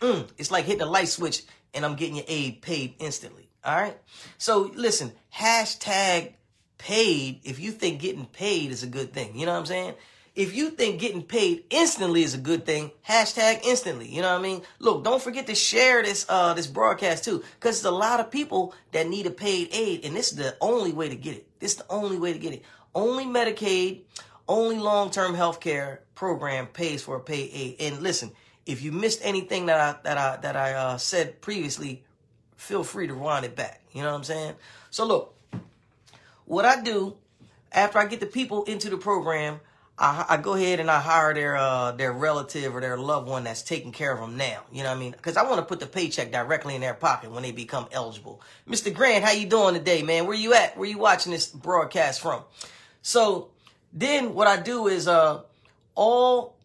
mm, 0.00 0.26
it's 0.38 0.50
like 0.50 0.64
hitting 0.64 0.82
a 0.82 0.86
light 0.86 1.08
switch 1.08 1.42
and 1.74 1.84
I'm 1.84 1.96
getting 1.96 2.16
your 2.16 2.24
aide 2.26 2.62
paid 2.62 2.94
instantly. 2.98 3.50
All 3.64 3.76
right. 3.76 3.96
So 4.38 4.72
listen, 4.74 5.12
hashtag 5.34 6.32
paid 6.78 7.40
if 7.44 7.60
you 7.60 7.72
think 7.72 8.00
getting 8.00 8.24
paid 8.24 8.70
is 8.70 8.82
a 8.82 8.86
good 8.86 9.12
thing. 9.12 9.38
You 9.38 9.44
know 9.46 9.52
what 9.52 9.60
I'm 9.60 9.66
saying? 9.66 9.94
If 10.38 10.54
you 10.54 10.70
think 10.70 11.00
getting 11.00 11.24
paid 11.24 11.64
instantly 11.68 12.22
is 12.22 12.32
a 12.32 12.38
good 12.38 12.64
thing, 12.64 12.92
hashtag 13.06 13.60
instantly. 13.64 14.06
You 14.06 14.22
know 14.22 14.30
what 14.30 14.38
I 14.38 14.42
mean? 14.42 14.62
Look, 14.78 15.02
don't 15.02 15.20
forget 15.20 15.48
to 15.48 15.54
share 15.56 16.00
this 16.00 16.24
uh 16.28 16.54
this 16.54 16.68
broadcast 16.68 17.24
too, 17.24 17.42
because 17.58 17.82
there's 17.82 17.92
a 17.92 17.96
lot 17.96 18.20
of 18.20 18.30
people 18.30 18.72
that 18.92 19.08
need 19.08 19.26
a 19.26 19.32
paid 19.32 19.68
aid, 19.72 20.04
and 20.04 20.14
this 20.14 20.30
is 20.30 20.38
the 20.38 20.56
only 20.60 20.92
way 20.92 21.08
to 21.08 21.16
get 21.16 21.34
it. 21.34 21.46
This 21.58 21.72
is 21.72 21.78
the 21.78 21.90
only 21.90 22.18
way 22.18 22.32
to 22.32 22.38
get 22.38 22.52
it. 22.52 22.62
Only 22.94 23.26
Medicaid, 23.26 24.02
only 24.46 24.78
long-term 24.78 25.34
health 25.34 25.58
care 25.60 26.02
program 26.14 26.68
pays 26.68 27.02
for 27.02 27.16
a 27.16 27.20
paid 27.20 27.50
aid. 27.52 27.76
And 27.80 28.00
listen, 28.00 28.30
if 28.64 28.80
you 28.80 28.92
missed 28.92 29.20
anything 29.24 29.66
that 29.66 29.80
I 29.80 29.98
that 30.04 30.18
I 30.18 30.36
that 30.36 30.56
I 30.56 30.72
uh, 30.74 30.98
said 30.98 31.40
previously, 31.40 32.04
feel 32.56 32.84
free 32.84 33.08
to 33.08 33.14
rewind 33.14 33.44
it 33.44 33.56
back. 33.56 33.82
You 33.92 34.02
know 34.02 34.10
what 34.10 34.18
I'm 34.18 34.24
saying? 34.24 34.54
So 34.90 35.04
look, 35.04 35.34
what 36.44 36.64
I 36.64 36.80
do 36.80 37.16
after 37.72 37.98
I 37.98 38.06
get 38.06 38.20
the 38.20 38.26
people 38.26 38.62
into 38.64 38.88
the 38.88 38.96
program, 38.96 39.58
I, 39.98 40.24
I, 40.28 40.36
go 40.36 40.54
ahead 40.54 40.78
and 40.78 40.90
I 40.90 41.00
hire 41.00 41.34
their 41.34 41.56
uh, 41.56 41.92
their 41.92 42.12
relative 42.12 42.74
or 42.74 42.80
their 42.80 42.96
loved 42.96 43.28
one 43.28 43.44
that's 43.44 43.62
taking 43.62 43.90
care 43.90 44.12
of 44.12 44.20
them 44.20 44.36
now. 44.36 44.62
You 44.72 44.84
know 44.84 44.90
what 44.90 44.96
I 44.96 45.00
mean? 45.00 45.12
Because 45.12 45.36
I 45.36 45.42
want 45.42 45.56
to 45.56 45.64
put 45.64 45.80
the 45.80 45.86
paycheck 45.86 46.30
directly 46.30 46.76
in 46.76 46.80
their 46.80 46.94
pocket 46.94 47.32
when 47.32 47.42
they 47.42 47.50
become 47.50 47.88
eligible. 47.90 48.40
Mr. 48.68 48.94
Grant, 48.94 49.24
how 49.24 49.32
you 49.32 49.46
doing 49.48 49.74
today, 49.74 50.02
man? 50.02 50.26
Where 50.26 50.36
you 50.36 50.54
at? 50.54 50.76
Where 50.76 50.88
you 50.88 50.98
watching 50.98 51.32
this 51.32 51.48
broadcast 51.48 52.20
from? 52.20 52.42
So 53.02 53.48
then 53.92 54.34
what 54.34 54.46
I 54.46 54.60
do 54.60 54.86
is 54.86 55.08
uh 55.08 55.42
all 55.94 56.56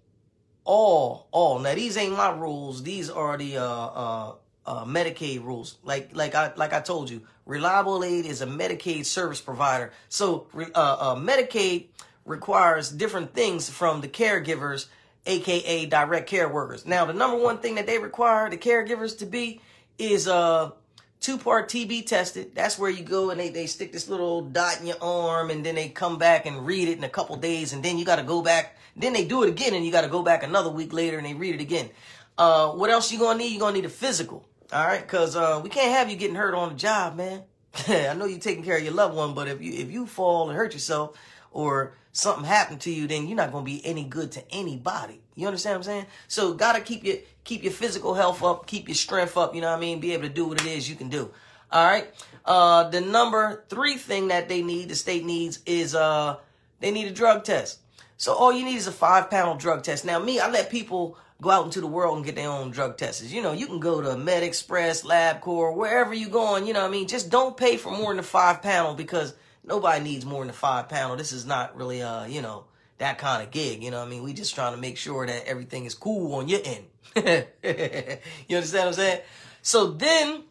all 0.63 1.27
all 1.31 1.59
now 1.59 1.73
these 1.73 1.97
ain't 1.97 2.15
my 2.15 2.31
rules. 2.31 2.83
These 2.83 3.09
are 3.09 3.35
the 3.37 3.57
uh 3.57 3.65
uh 3.65 4.33
uh, 4.65 4.85
Medicaid 4.85 5.43
rules. 5.43 5.77
Like 5.83 6.11
like 6.13 6.35
I 6.35 6.53
like 6.55 6.73
I 6.73 6.79
told 6.79 7.09
you, 7.09 7.21
Reliable 7.45 8.03
Aid 8.03 8.25
is 8.25 8.41
a 8.41 8.47
Medicaid 8.47 9.05
service 9.05 9.41
provider. 9.41 9.91
So 10.09 10.47
uh, 10.55 10.71
uh, 10.75 11.15
Medicaid 11.15 11.87
requires 12.25 12.89
different 12.89 13.33
things 13.33 13.69
from 13.69 14.01
the 14.01 14.07
caregivers 14.07 14.87
aka 15.25 15.85
direct 15.85 16.29
care 16.29 16.49
workers. 16.49 16.85
Now, 16.85 17.05
the 17.05 17.13
number 17.13 17.37
one 17.37 17.59
thing 17.59 17.75
that 17.75 17.87
they 17.87 17.97
require 17.97 18.49
the 18.49 18.57
caregivers 18.57 19.17
to 19.19 19.25
be 19.25 19.61
is 19.97 20.27
uh 20.27 20.71
two 21.19 21.37
part 21.37 21.69
TB 21.69 22.05
tested. 22.05 22.53
That's 22.53 22.77
where 22.77 22.89
you 22.89 23.03
go 23.03 23.29
and 23.29 23.39
they, 23.39 23.49
they 23.49 23.65
stick 23.65 23.93
this 23.93 24.09
little 24.09 24.41
dot 24.41 24.79
in 24.79 24.87
your 24.87 25.01
arm 25.01 25.49
and 25.49 25.65
then 25.65 25.75
they 25.75 25.89
come 25.89 26.17
back 26.17 26.45
and 26.45 26.65
read 26.65 26.89
it 26.89 26.97
in 26.97 27.03
a 27.03 27.09
couple 27.09 27.35
days 27.37 27.73
and 27.73 27.83
then 27.83 27.97
you 27.97 28.05
got 28.05 28.17
to 28.17 28.23
go 28.23 28.41
back. 28.41 28.77
Then 28.95 29.13
they 29.13 29.25
do 29.25 29.43
it 29.43 29.49
again 29.49 29.73
and 29.73 29.85
you 29.85 29.91
got 29.91 30.01
to 30.01 30.09
go 30.09 30.21
back 30.21 30.43
another 30.43 30.69
week 30.69 30.93
later 30.93 31.17
and 31.17 31.25
they 31.25 31.33
read 31.33 31.55
it 31.55 31.61
again. 31.61 31.89
Uh, 32.37 32.71
what 32.71 32.89
else 32.89 33.11
you 33.11 33.19
gonna 33.19 33.39
need? 33.39 33.53
You 33.53 33.59
gonna 33.59 33.75
need 33.75 33.85
a 33.85 33.89
physical. 33.89 34.45
All 34.71 34.85
right, 34.85 35.07
cause 35.07 35.35
uh, 35.35 35.61
we 35.63 35.69
can't 35.69 35.93
have 35.93 36.09
you 36.09 36.17
getting 36.17 36.35
hurt 36.35 36.55
on 36.55 36.69
the 36.69 36.75
job, 36.75 37.15
man. 37.15 37.43
I 37.87 38.15
know 38.15 38.25
you're 38.25 38.39
taking 38.39 38.63
care 38.63 38.77
of 38.77 38.83
your 38.83 38.93
loved 38.93 39.15
one, 39.15 39.35
but 39.35 39.47
if 39.47 39.61
you 39.61 39.71
if 39.71 39.91
you 39.91 40.07
fall 40.07 40.49
and 40.49 40.57
hurt 40.57 40.73
yourself 40.73 41.15
or 41.53 41.93
something 42.11 42.45
happened 42.45 42.81
to 42.81 42.91
you, 42.91 43.07
then 43.07 43.27
you're 43.27 43.37
not 43.37 43.51
gonna 43.51 43.65
be 43.65 43.85
any 43.85 44.03
good 44.03 44.31
to 44.33 44.43
anybody. 44.51 45.21
You 45.35 45.47
understand 45.47 45.73
what 45.73 45.79
I'm 45.79 45.83
saying? 45.83 46.05
So 46.27 46.53
gotta 46.53 46.81
keep 46.81 47.03
your 47.03 47.17
keep 47.43 47.63
your 47.63 47.71
physical 47.71 48.13
health 48.13 48.43
up, 48.43 48.67
keep 48.67 48.87
your 48.87 48.95
strength 48.95 49.37
up. 49.37 49.55
You 49.55 49.61
know 49.61 49.71
what 49.71 49.77
I 49.77 49.81
mean? 49.81 49.99
Be 49.99 50.13
able 50.13 50.23
to 50.23 50.29
do 50.29 50.45
what 50.45 50.61
it 50.61 50.67
is 50.67 50.89
you 50.89 50.95
can 50.95 51.09
do. 51.09 51.31
All 51.71 51.85
right. 51.85 52.07
Uh, 52.45 52.89
the 52.89 53.01
number 53.01 53.63
three 53.69 53.97
thing 53.97 54.27
that 54.27 54.47
they 54.47 54.61
need, 54.61 54.89
the 54.89 54.95
state 54.95 55.25
needs, 55.25 55.59
is 55.65 55.95
uh, 55.95 56.37
they 56.79 56.91
need 56.91 57.07
a 57.07 57.11
drug 57.11 57.43
test. 57.43 57.79
So 58.17 58.33
all 58.33 58.53
you 58.53 58.63
need 58.63 58.75
is 58.75 58.87
a 58.87 58.91
five 58.91 59.29
panel 59.31 59.55
drug 59.55 59.83
test. 59.83 60.05
Now, 60.05 60.19
me, 60.19 60.39
I 60.39 60.49
let 60.49 60.69
people 60.69 61.17
go 61.41 61.49
out 61.49 61.65
into 61.65 61.81
the 61.81 61.87
world 61.87 62.15
and 62.15 62.25
get 62.25 62.35
their 62.35 62.49
own 62.49 62.71
drug 62.71 62.97
tests. 62.97 63.31
You 63.31 63.41
know, 63.41 63.53
you 63.53 63.65
can 63.67 63.79
go 63.79 64.01
to 64.01 64.09
MedExpress, 64.09 65.03
LabCorp, 65.03 65.75
wherever 65.75 66.13
you're 66.13 66.29
going, 66.29 66.65
you 66.65 66.73
know 66.73 66.81
what 66.81 66.89
I 66.89 66.91
mean? 66.91 67.07
Just 67.07 67.29
don't 67.29 67.57
pay 67.57 67.77
for 67.77 67.91
more 67.91 68.11
than 68.11 68.19
a 68.19 68.23
five 68.23 68.61
panel 68.61 68.93
because 68.93 69.33
nobody 69.63 70.03
needs 70.03 70.25
more 70.25 70.41
than 70.41 70.49
a 70.49 70.53
five 70.53 70.89
panel. 70.89 71.15
This 71.15 71.31
is 71.31 71.45
not 71.45 71.75
really, 71.75 72.01
uh, 72.01 72.25
you 72.25 72.41
know, 72.41 72.65
that 72.97 73.17
kind 73.17 73.43
of 73.43 73.51
gig. 73.51 73.83
You 73.83 73.91
know 73.91 73.99
what 73.99 74.07
I 74.07 74.09
mean? 74.09 74.23
We 74.23 74.33
just 74.33 74.55
trying 74.55 74.73
to 74.73 74.79
make 74.79 74.97
sure 74.97 75.25
that 75.25 75.45
everything 75.45 75.85
is 75.85 75.95
cool 75.95 76.35
on 76.35 76.47
your 76.47 76.61
end. 76.63 76.85
you 77.15 78.55
understand 78.55 78.85
what 78.85 78.87
I'm 78.87 78.93
saying? 78.93 79.21
So 79.61 79.91
then, 79.91 80.43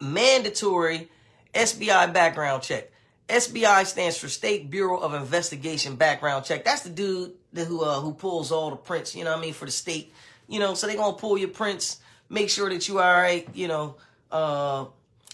mandatory 0.00 1.10
SBI 1.54 2.12
background 2.12 2.62
check. 2.62 2.90
SBI 3.28 3.86
stands 3.86 4.18
for 4.18 4.28
State 4.28 4.70
Bureau 4.70 4.98
of 4.98 5.14
Investigation 5.14 5.96
Background 5.96 6.44
Check. 6.44 6.64
That's 6.64 6.82
the 6.82 6.90
dude 6.90 7.32
that, 7.54 7.66
who 7.66 7.82
uh, 7.82 8.00
who 8.00 8.12
pulls 8.12 8.52
all 8.52 8.70
the 8.70 8.76
prints. 8.76 9.14
You 9.14 9.24
know 9.24 9.30
what 9.30 9.38
I 9.38 9.42
mean 9.42 9.54
for 9.54 9.64
the 9.64 9.70
state. 9.70 10.12
You 10.46 10.60
know, 10.60 10.74
so 10.74 10.86
they 10.86 10.94
gonna 10.94 11.16
pull 11.16 11.38
your 11.38 11.48
prints, 11.48 12.00
make 12.28 12.50
sure 12.50 12.68
that 12.68 12.86
you 12.86 13.00
all 13.00 13.12
right. 13.12 13.48
You 13.54 13.68
know, 13.68 13.96
uh, 14.30 14.84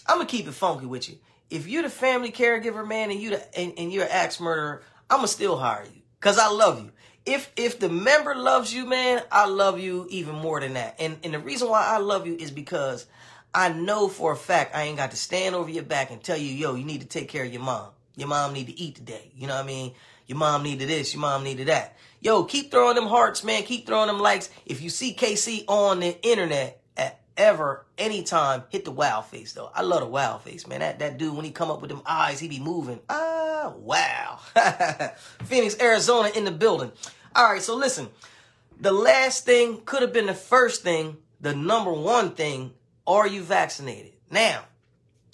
I'm 0.07 0.17
gonna 0.17 0.25
keep 0.25 0.47
it 0.47 0.53
funky 0.53 0.85
with 0.85 1.09
you. 1.09 1.17
If 1.51 1.67
you're 1.67 1.83
the 1.83 1.89
family 1.89 2.31
caregiver, 2.31 2.87
man, 2.87 3.11
and 3.11 3.19
you 3.19 3.31
the, 3.31 3.59
and, 3.59 3.73
and 3.77 3.91
you're 3.91 4.05
an 4.05 4.11
axe 4.11 4.39
murderer, 4.39 4.81
I'm 5.09 5.17
gonna 5.17 5.27
still 5.27 5.57
hire 5.57 5.83
you 5.83 6.01
because 6.19 6.39
I 6.39 6.49
love 6.49 6.81
you. 6.81 6.91
If 7.25 7.51
if 7.57 7.77
the 7.77 7.89
member 7.89 8.33
loves 8.33 8.73
you, 8.73 8.85
man, 8.85 9.21
I 9.31 9.45
love 9.45 9.79
you 9.79 10.07
even 10.09 10.35
more 10.35 10.61
than 10.61 10.73
that. 10.73 10.95
And 10.97 11.17
and 11.23 11.33
the 11.33 11.39
reason 11.39 11.69
why 11.69 11.85
I 11.85 11.97
love 11.97 12.25
you 12.25 12.35
is 12.35 12.49
because 12.49 13.05
I 13.53 13.69
know 13.69 14.07
for 14.07 14.31
a 14.31 14.37
fact 14.37 14.75
I 14.75 14.83
ain't 14.83 14.97
got 14.97 15.11
to 15.11 15.17
stand 15.17 15.53
over 15.53 15.69
your 15.69 15.83
back 15.83 16.09
and 16.09 16.23
tell 16.23 16.37
you, 16.37 16.53
yo, 16.53 16.75
you 16.75 16.85
need 16.85 17.01
to 17.01 17.07
take 17.07 17.27
care 17.27 17.43
of 17.43 17.51
your 17.51 17.61
mom. 17.61 17.89
Your 18.15 18.29
mom 18.29 18.53
need 18.53 18.67
to 18.67 18.79
eat 18.79 18.95
today. 18.95 19.31
You 19.35 19.47
know 19.47 19.55
what 19.55 19.65
I 19.65 19.67
mean? 19.67 19.93
Your 20.27 20.37
mom 20.37 20.63
needed 20.63 20.87
this. 20.87 21.13
Your 21.13 21.21
mom 21.21 21.43
needed 21.43 21.67
that. 21.67 21.97
Yo, 22.21 22.45
keep 22.45 22.71
throwing 22.71 22.95
them 22.95 23.07
hearts, 23.07 23.43
man. 23.43 23.63
Keep 23.63 23.87
throwing 23.87 24.07
them 24.07 24.19
likes. 24.19 24.49
If 24.65 24.81
you 24.81 24.89
see 24.89 25.13
KC 25.13 25.65
on 25.67 25.99
the 25.99 26.21
internet 26.25 26.80
ever, 27.37 27.85
anytime, 27.97 28.63
hit 28.69 28.85
the 28.85 28.91
wow 28.91 29.21
face 29.21 29.53
though. 29.53 29.71
I 29.73 29.81
love 29.81 30.01
the 30.01 30.07
wow 30.07 30.37
face, 30.37 30.67
man. 30.67 30.79
That 30.79 30.99
that 30.99 31.17
dude 31.17 31.35
when 31.35 31.45
he 31.45 31.51
come 31.51 31.71
up 31.71 31.81
with 31.81 31.89
them 31.89 32.01
eyes, 32.05 32.39
he 32.39 32.47
be 32.47 32.59
moving. 32.59 32.99
Ah, 33.09 33.73
wow. 33.77 34.39
Phoenix, 35.45 35.79
Arizona 35.79 36.31
in 36.35 36.45
the 36.45 36.51
building. 36.51 36.91
All 37.35 37.51
right, 37.51 37.61
so 37.61 37.75
listen. 37.75 38.09
The 38.79 38.91
last 38.91 39.45
thing 39.45 39.81
could 39.85 40.01
have 40.01 40.11
been 40.11 40.25
the 40.25 40.33
first 40.33 40.81
thing. 40.81 41.17
The 41.39 41.55
number 41.55 41.93
one 41.93 42.31
thing 42.31 42.73
are 43.05 43.27
you 43.27 43.41
vaccinated? 43.41 44.13
Now, 44.29 44.63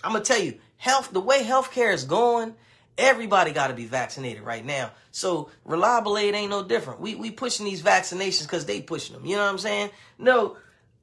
I'm 0.03 0.11
gonna 0.13 0.23
tell 0.23 0.41
you, 0.41 0.59
health, 0.77 1.11
the 1.11 1.19
way 1.21 1.43
healthcare 1.43 1.93
is 1.93 2.05
going, 2.05 2.55
everybody 2.97 3.51
got 3.51 3.67
to 3.67 3.73
be 3.73 3.85
vaccinated 3.85 4.43
right 4.43 4.65
now. 4.65 4.91
So 5.11 5.49
reliable 5.65 6.17
aid 6.17 6.33
ain't 6.33 6.49
no 6.49 6.63
different. 6.63 6.99
We 6.99 7.15
we 7.15 7.31
pushing 7.31 7.65
these 7.65 7.81
vaccinations 7.81 8.43
because 8.43 8.65
they 8.65 8.81
pushing 8.81 9.15
them. 9.15 9.25
You 9.25 9.35
know 9.35 9.43
what 9.43 9.51
I'm 9.51 9.57
saying? 9.57 9.89
No, 10.17 10.57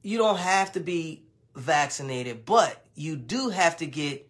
you 0.05 0.17
don't 0.17 0.37
have 0.37 0.73
to 0.73 0.79
be 0.79 1.23
vaccinated, 1.55 2.45
but 2.45 2.85
you 2.95 3.15
do 3.15 3.49
have 3.49 3.77
to 3.77 3.85
get 3.85 4.29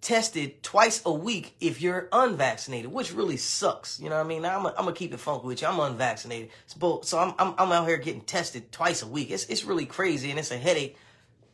tested 0.00 0.62
twice 0.62 1.02
a 1.04 1.12
week 1.12 1.56
if 1.60 1.80
you're 1.80 2.08
unvaccinated, 2.12 2.92
which 2.92 3.12
really 3.12 3.36
sucks. 3.36 3.98
You 3.98 4.08
know 4.08 4.16
what 4.16 4.24
I 4.24 4.28
mean? 4.28 4.44
I'm 4.44 4.62
gonna 4.62 4.92
keep 4.92 5.12
it 5.12 5.20
funky 5.20 5.46
with 5.46 5.62
you. 5.62 5.68
I'm 5.68 5.80
unvaccinated, 5.80 6.50
so, 6.66 7.00
so 7.02 7.18
I'm, 7.18 7.34
I'm 7.38 7.54
I'm 7.58 7.72
out 7.72 7.86
here 7.86 7.98
getting 7.98 8.22
tested 8.22 8.72
twice 8.72 9.02
a 9.02 9.06
week. 9.06 9.30
It's 9.30 9.44
it's 9.46 9.64
really 9.64 9.86
crazy 9.86 10.30
and 10.30 10.38
it's 10.38 10.50
a 10.50 10.58
headache 10.58 10.96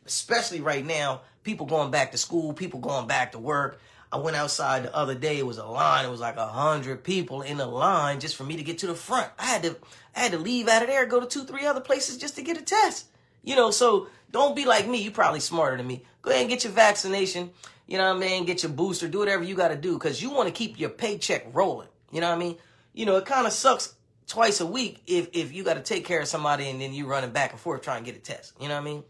especially 0.05 0.61
right 0.61 0.85
now, 0.85 1.21
people 1.43 1.65
going 1.65 1.91
back 1.91 2.11
to 2.11 2.17
school, 2.17 2.53
people 2.53 2.79
going 2.79 3.07
back 3.07 3.31
to 3.33 3.39
work. 3.39 3.79
I 4.11 4.17
went 4.17 4.35
outside 4.35 4.83
the 4.83 4.95
other 4.95 5.15
day. 5.15 5.39
It 5.39 5.45
was 5.45 5.57
a 5.57 5.65
line. 5.65 6.05
It 6.05 6.11
was 6.11 6.19
like 6.19 6.37
a 6.37 6.47
hundred 6.47 7.03
people 7.03 7.41
in 7.41 7.59
a 7.59 7.65
line 7.65 8.19
just 8.19 8.35
for 8.35 8.43
me 8.43 8.57
to 8.57 8.63
get 8.63 8.79
to 8.79 8.87
the 8.87 8.95
front. 8.95 9.31
I 9.39 9.45
had 9.45 9.63
to, 9.63 9.75
I 10.15 10.19
had 10.19 10.31
to 10.33 10.37
leave 10.37 10.67
out 10.67 10.83
of 10.83 10.87
there, 10.87 11.05
go 11.05 11.19
to 11.19 11.25
two, 11.25 11.45
three 11.45 11.65
other 11.65 11.81
places 11.81 12.17
just 12.17 12.35
to 12.35 12.43
get 12.43 12.57
a 12.57 12.61
test. 12.61 13.07
You 13.43 13.55
know, 13.55 13.71
so 13.71 14.07
don't 14.31 14.55
be 14.55 14.65
like 14.65 14.87
me. 14.87 15.01
You 15.01 15.11
probably 15.11 15.39
smarter 15.39 15.77
than 15.77 15.87
me. 15.87 16.03
Go 16.21 16.31
ahead 16.31 16.41
and 16.41 16.49
get 16.49 16.63
your 16.63 16.73
vaccination. 16.73 17.51
You 17.87 17.97
know 17.97 18.13
what 18.13 18.23
I 18.23 18.27
mean? 18.27 18.45
Get 18.45 18.63
your 18.63 18.71
booster. 18.71 19.07
Do 19.07 19.19
whatever 19.19 19.43
you 19.43 19.55
got 19.55 19.67
to 19.67 19.75
do 19.75 19.93
because 19.93 20.21
you 20.21 20.31
want 20.31 20.47
to 20.47 20.53
keep 20.53 20.79
your 20.79 20.89
paycheck 20.89 21.45
rolling. 21.53 21.89
You 22.11 22.21
know 22.21 22.29
what 22.29 22.35
I 22.35 22.39
mean? 22.39 22.57
You 22.93 23.05
know, 23.05 23.17
it 23.17 23.25
kind 23.25 23.45
of 23.45 23.53
sucks 23.53 23.95
twice 24.27 24.61
a 24.61 24.65
week 24.65 25.01
if 25.05 25.29
if 25.33 25.53
you 25.53 25.63
got 25.63 25.75
to 25.75 25.81
take 25.81 26.05
care 26.05 26.21
of 26.21 26.27
somebody 26.27 26.69
and 26.69 26.79
then 26.79 26.93
you 26.93 27.05
running 27.05 27.31
back 27.31 27.51
and 27.51 27.59
forth 27.59 27.81
trying 27.81 28.03
to 28.03 28.11
get 28.11 28.17
a 28.17 28.23
test. 28.23 28.53
You 28.59 28.67
know 28.67 28.75
what 28.75 28.81
I 28.81 28.85
mean? 28.85 29.03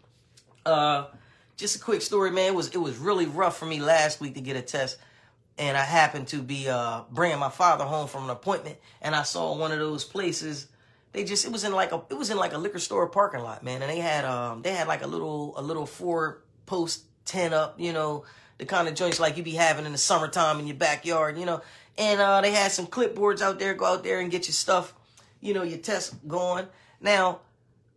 Uh, 0.66 1.06
just 1.58 1.76
a 1.76 1.80
quick 1.80 2.02
story, 2.02 2.32
man. 2.32 2.48
It 2.48 2.56
was 2.56 2.70
it 2.70 2.78
was 2.78 2.98
really 2.98 3.26
rough 3.26 3.58
for 3.58 3.66
me 3.66 3.80
last 3.80 4.20
week 4.20 4.36
to 4.36 4.42
get 4.42 4.56
a 4.56 4.62
test, 4.62 4.98
and 5.58 5.78
I 5.78 5.82
happened 5.82 6.28
to 6.30 6.42
be 6.42 6.68
uh 6.68 7.02
bringing 7.12 7.40
my 7.40 7.50
father 7.50 7.86
home 7.86 8.08
from 8.08 8.26
an 8.26 8.30
appointment, 8.32 8.78
and 9.02 9.16
I 9.16 9.24
saw 9.24 9.56
one 9.56 9.72
of 9.72 9.80
those 9.80 10.04
places. 10.04 10.68
They 11.14 11.24
just 11.24 11.46
it 11.46 11.52
was 11.52 11.64
in 11.64 11.72
like 11.72 11.92
a 11.92 12.02
it 12.10 12.18
was 12.18 12.30
in 12.30 12.38
like 12.38 12.54
a 12.54 12.58
liquor 12.58 12.80
store 12.80 13.08
parking 13.08 13.42
lot, 13.42 13.64
man, 13.64 13.82
and 13.82 13.90
they 13.90 14.00
had 14.00 14.26
um 14.26 14.62
they 14.62 14.72
had 14.72 14.88
like 14.88 15.04
a 15.04 15.08
little 15.08 15.54
a 15.58 15.62
little 15.62 15.86
four 15.86 16.42
post 16.66 17.04
tent 17.26 17.54
up, 17.54 17.80
you 17.80 17.94
know, 17.94 18.26
the 18.58 18.66
kind 18.66 18.88
of 18.88 18.96
joints 18.96 19.20
like 19.20 19.38
you 19.38 19.44
be 19.44 19.52
having 19.52 19.86
in 19.86 19.92
the 19.92 19.98
summertime 19.98 20.60
in 20.60 20.68
your 20.68 20.76
backyard, 20.76 21.38
you 21.38 21.46
know. 21.46 21.62
And 21.98 22.20
uh, 22.20 22.42
they 22.42 22.52
had 22.52 22.72
some 22.72 22.88
clipboards 22.88 23.42
out 23.42 23.60
there. 23.60 23.76
Go 23.76 23.86
out 23.86 24.04
there 24.04 24.20
and 24.20 24.32
get 24.32 24.48
your 24.48 24.54
stuff, 24.54 24.94
you 25.40 25.54
know, 25.54 25.62
your 25.62 25.78
test 25.78 26.28
going. 26.28 26.68
Now 27.00 27.42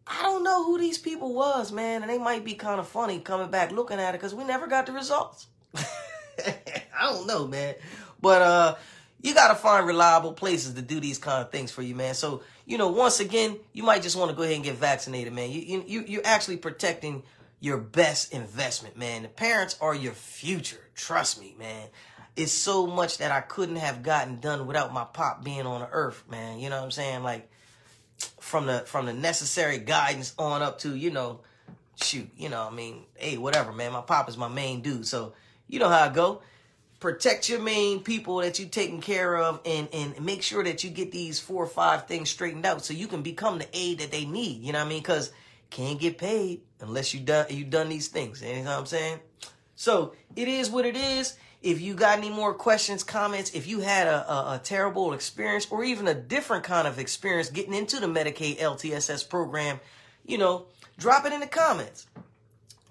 I 0.06 0.22
don't 0.22 0.44
know 0.44 0.64
who 0.64 0.78
these 0.78 0.98
people 0.98 1.34
was, 1.34 1.72
man, 1.72 2.02
and 2.02 2.10
they 2.10 2.18
might 2.18 2.44
be 2.44 2.54
kind 2.54 2.78
of 2.78 2.86
funny 2.86 3.18
coming 3.18 3.50
back 3.50 3.72
looking 3.72 3.98
at 3.98 4.14
it 4.14 4.20
because 4.20 4.34
we 4.34 4.44
never 4.44 4.66
got 4.66 4.86
the 4.86 4.92
results. 4.92 5.46
I 5.76 7.10
don't 7.10 7.26
know, 7.26 7.46
man, 7.46 7.74
but 8.20 8.42
uh, 8.42 8.74
you 9.20 9.34
got 9.34 9.48
to 9.48 9.56
find 9.56 9.86
reliable 9.86 10.32
places 10.32 10.74
to 10.74 10.82
do 10.82 11.00
these 11.00 11.18
kind 11.18 11.42
of 11.42 11.50
things 11.50 11.72
for 11.72 11.82
you, 11.82 11.94
man. 11.94 12.14
So 12.14 12.42
you 12.66 12.78
know, 12.78 12.88
once 12.88 13.20
again, 13.20 13.56
you 13.72 13.82
might 13.82 14.02
just 14.02 14.16
want 14.16 14.30
to 14.30 14.36
go 14.36 14.42
ahead 14.42 14.56
and 14.56 14.64
get 14.64 14.74
vaccinated, 14.74 15.32
man. 15.32 15.50
You 15.50 15.84
you 15.86 16.04
you're 16.06 16.26
actually 16.26 16.56
protecting 16.56 17.22
your 17.60 17.78
best 17.78 18.32
investment, 18.32 18.96
man. 18.98 19.22
The 19.22 19.28
parents 19.28 19.78
are 19.80 19.94
your 19.94 20.12
future. 20.12 20.90
Trust 20.94 21.40
me, 21.40 21.54
man. 21.58 21.88
It's 22.34 22.52
so 22.52 22.86
much 22.86 23.18
that 23.18 23.32
I 23.32 23.40
couldn't 23.40 23.76
have 23.76 24.02
gotten 24.02 24.40
done 24.40 24.66
without 24.66 24.92
my 24.92 25.04
pop 25.04 25.42
being 25.42 25.64
on 25.66 25.80
the 25.80 25.88
earth, 25.90 26.24
man. 26.30 26.58
You 26.58 26.68
know 26.68 26.76
what 26.76 26.84
I'm 26.84 26.90
saying? 26.90 27.22
Like 27.22 27.48
from 28.40 28.66
the 28.66 28.80
from 28.80 29.06
the 29.06 29.12
necessary 29.12 29.78
guidance 29.78 30.34
on 30.38 30.62
up 30.62 30.78
to 30.80 30.94
you 30.94 31.10
know 31.10 31.40
shoot 32.00 32.28
you 32.36 32.48
know 32.48 32.66
i 32.66 32.70
mean 32.70 33.02
hey 33.14 33.36
whatever 33.36 33.72
man 33.72 33.92
my 33.92 34.00
pop 34.00 34.28
is 34.28 34.36
my 34.36 34.48
main 34.48 34.80
dude 34.80 35.06
so 35.06 35.32
you 35.68 35.78
know 35.78 35.88
how 35.88 36.00
i 36.00 36.08
go 36.08 36.40
protect 37.00 37.48
your 37.48 37.60
main 37.60 38.00
people 38.00 38.38
that 38.38 38.58
you're 38.58 38.68
taking 38.68 39.00
care 39.00 39.36
of 39.36 39.60
and 39.64 39.88
and 39.92 40.20
make 40.24 40.42
sure 40.42 40.64
that 40.64 40.82
you 40.82 40.90
get 40.90 41.12
these 41.12 41.38
four 41.38 41.64
or 41.64 41.68
five 41.68 42.06
things 42.06 42.30
straightened 42.30 42.64
out 42.64 42.84
so 42.84 42.94
you 42.94 43.06
can 43.06 43.22
become 43.22 43.58
the 43.58 43.68
aid 43.72 43.98
that 43.98 44.10
they 44.10 44.24
need. 44.24 44.62
You 44.62 44.72
know 44.72 44.78
what 44.78 44.86
i 44.86 44.88
mean? 44.88 45.02
Because 45.02 45.32
can't 45.70 45.98
get 45.98 46.16
paid 46.16 46.60
unless 46.80 47.12
you 47.12 47.20
done 47.20 47.46
you 47.50 47.64
done 47.64 47.88
these 47.88 48.08
things. 48.08 48.42
You 48.42 48.56
know 48.56 48.64
what 48.64 48.78
i'm 48.78 48.86
saying? 48.86 49.18
So 49.74 50.14
it 50.34 50.48
is 50.48 50.70
what 50.70 50.86
it 50.86 50.96
is. 50.96 51.36
If 51.62 51.80
you 51.80 51.94
got 51.94 52.18
any 52.18 52.30
more 52.30 52.54
questions, 52.54 53.02
comments, 53.02 53.50
if 53.52 53.66
you 53.66 53.80
had 53.80 54.06
a, 54.06 54.30
a, 54.30 54.54
a, 54.54 54.60
terrible 54.62 55.12
experience 55.14 55.66
or 55.70 55.82
even 55.82 56.06
a 56.06 56.14
different 56.14 56.64
kind 56.64 56.86
of 56.86 56.98
experience 56.98 57.50
getting 57.50 57.74
into 57.74 57.98
the 57.98 58.06
Medicaid 58.06 58.58
LTSS 58.58 59.28
program, 59.28 59.80
you 60.24 60.38
know, 60.38 60.66
drop 60.96 61.26
it 61.26 61.32
in 61.32 61.40
the 61.40 61.46
comments. 61.46 62.06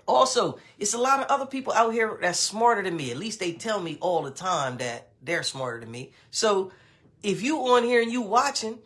Also, 0.08 0.60
it's 0.78 0.94
a 0.94 0.98
lot 0.98 1.20
of 1.20 1.28
other 1.28 1.46
people 1.46 1.74
out 1.74 1.92
here 1.92 2.18
that's 2.22 2.40
smarter 2.40 2.84
than 2.84 2.96
me. 2.96 3.12
At 3.12 3.18
least 3.18 3.40
they 3.40 3.54
tell 3.54 3.82
me 3.82 3.98
all 4.02 4.22
the 4.22 4.32
time 4.32 4.78
that 4.78 5.10
they're 5.22 5.44
smarter 5.44 5.80
than 5.80 5.92
me. 5.92 6.12
So 6.30 6.72
if 7.24 7.42
you 7.42 7.58
on 7.60 7.84
here 7.84 8.02
and 8.02 8.12
you 8.12 8.22
watching, 8.22 8.80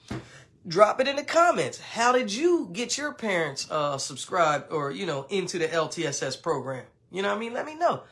drop 0.67 1.01
it 1.01 1.07
in 1.07 1.17
the 1.17 1.23
comments. 1.23 1.79
How 1.79 2.13
did 2.13 2.33
you 2.33 2.69
get 2.71 2.97
your 2.97 3.13
parents 3.13 3.69
uh, 3.69 3.97
subscribed 3.97 4.71
or, 4.71 4.91
you 4.91 5.05
know, 5.05 5.25
into 5.29 5.59
the 5.59 5.67
LTSS 5.67 6.41
program? 6.41 6.85
You 7.11 7.21
know 7.21 7.29
what 7.29 7.37
I 7.37 7.39
mean? 7.39 7.53
Let 7.53 7.65
me 7.65 7.75
know. 7.75 8.03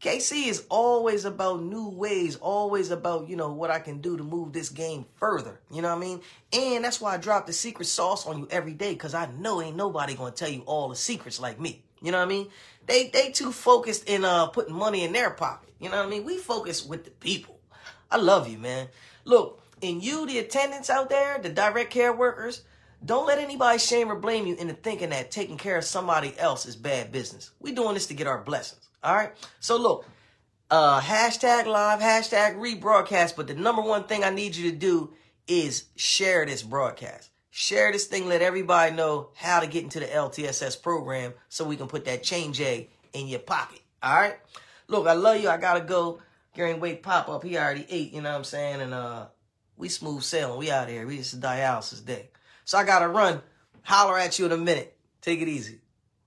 KC 0.00 0.48
is 0.48 0.64
always 0.70 1.26
about 1.26 1.62
new 1.62 1.90
ways, 1.90 2.36
always 2.36 2.90
about, 2.90 3.28
you 3.28 3.36
know, 3.36 3.52
what 3.52 3.70
I 3.70 3.78
can 3.78 4.00
do 4.00 4.16
to 4.16 4.24
move 4.24 4.52
this 4.52 4.70
game 4.70 5.04
further. 5.16 5.60
You 5.70 5.82
know 5.82 5.90
what 5.90 5.98
I 6.02 6.06
mean? 6.06 6.20
And 6.54 6.84
that's 6.84 7.02
why 7.02 7.14
I 7.14 7.16
drop 7.18 7.46
the 7.46 7.52
secret 7.52 7.84
sauce 7.84 8.26
on 8.26 8.38
you 8.38 8.48
every 8.50 8.72
day, 8.72 8.94
because 8.94 9.12
I 9.12 9.30
know 9.38 9.60
ain't 9.60 9.76
nobody 9.76 10.14
gonna 10.14 10.30
tell 10.30 10.48
you 10.48 10.62
all 10.62 10.88
the 10.88 10.96
secrets 10.96 11.38
like 11.38 11.60
me. 11.60 11.84
You 12.02 12.12
know 12.12 12.18
what 12.18 12.24
I 12.24 12.28
mean? 12.28 12.48
They 12.86 13.08
they 13.08 13.30
too 13.30 13.52
focused 13.52 14.08
in 14.08 14.24
uh 14.24 14.46
putting 14.48 14.74
money 14.74 15.04
in 15.04 15.12
their 15.12 15.30
pocket. 15.30 15.70
You 15.78 15.88
know 15.88 15.96
what 15.98 16.06
I 16.06 16.10
mean? 16.10 16.24
We 16.24 16.36
focus 16.36 16.84
with 16.84 17.04
the 17.04 17.10
people. 17.10 17.60
I 18.10 18.16
love 18.16 18.48
you, 18.48 18.58
man. 18.58 18.88
Look, 19.24 19.62
and 19.82 20.02
you, 20.02 20.26
the 20.26 20.38
attendants 20.38 20.90
out 20.90 21.08
there, 21.08 21.38
the 21.38 21.48
direct 21.48 21.90
care 21.90 22.12
workers, 22.12 22.62
don't 23.04 23.26
let 23.26 23.38
anybody 23.38 23.78
shame 23.78 24.10
or 24.10 24.16
blame 24.16 24.46
you 24.46 24.56
into 24.56 24.74
thinking 24.74 25.10
that 25.10 25.30
taking 25.30 25.56
care 25.56 25.78
of 25.78 25.84
somebody 25.84 26.34
else 26.38 26.66
is 26.66 26.76
bad 26.76 27.12
business. 27.12 27.50
We 27.60 27.72
doing 27.72 27.94
this 27.94 28.06
to 28.08 28.14
get 28.14 28.26
our 28.26 28.42
blessings. 28.42 28.88
All 29.02 29.14
right. 29.14 29.32
So 29.60 29.78
look, 29.78 30.04
uh, 30.70 31.00
hashtag 31.00 31.66
live, 31.66 32.00
hashtag 32.00 32.56
rebroadcast. 32.56 33.36
But 33.36 33.46
the 33.46 33.54
number 33.54 33.80
one 33.80 34.04
thing 34.04 34.22
I 34.22 34.30
need 34.30 34.54
you 34.54 34.70
to 34.70 34.76
do 34.76 35.14
is 35.48 35.84
share 35.96 36.44
this 36.44 36.62
broadcast. 36.62 37.29
Share 37.50 37.90
this 37.90 38.06
thing. 38.06 38.28
Let 38.28 38.42
everybody 38.42 38.94
know 38.94 39.30
how 39.34 39.60
to 39.60 39.66
get 39.66 39.82
into 39.82 40.00
the 40.00 40.06
LTSS 40.06 40.80
program 40.80 41.34
so 41.48 41.64
we 41.64 41.76
can 41.76 41.88
put 41.88 42.04
that 42.04 42.22
change 42.22 42.60
A 42.60 42.88
in 43.12 43.26
your 43.26 43.40
pocket. 43.40 43.80
All 44.02 44.14
right. 44.14 44.36
Look, 44.88 45.06
I 45.06 45.14
love 45.14 45.40
you. 45.40 45.48
I 45.48 45.56
gotta 45.56 45.80
go. 45.80 46.20
Gary 46.54 46.74
Wake 46.74 47.02
pop 47.02 47.28
up. 47.28 47.44
He 47.44 47.56
already 47.56 47.86
ate. 47.88 48.12
You 48.12 48.22
know 48.22 48.30
what 48.30 48.38
I'm 48.38 48.44
saying? 48.44 48.80
And 48.80 48.94
uh, 48.94 49.26
we 49.76 49.88
smooth 49.88 50.22
sailing. 50.22 50.58
We 50.58 50.70
out 50.70 50.88
here. 50.88 51.06
We 51.06 51.18
just 51.18 51.40
dialysis 51.40 52.04
day. 52.04 52.30
So 52.64 52.78
I 52.78 52.84
gotta 52.84 53.08
run. 53.08 53.40
Holler 53.82 54.18
at 54.18 54.38
you 54.38 54.46
in 54.46 54.52
a 54.52 54.56
minute. 54.56 54.96
Take 55.20 55.40
it 55.40 55.48
easy. 55.48 55.80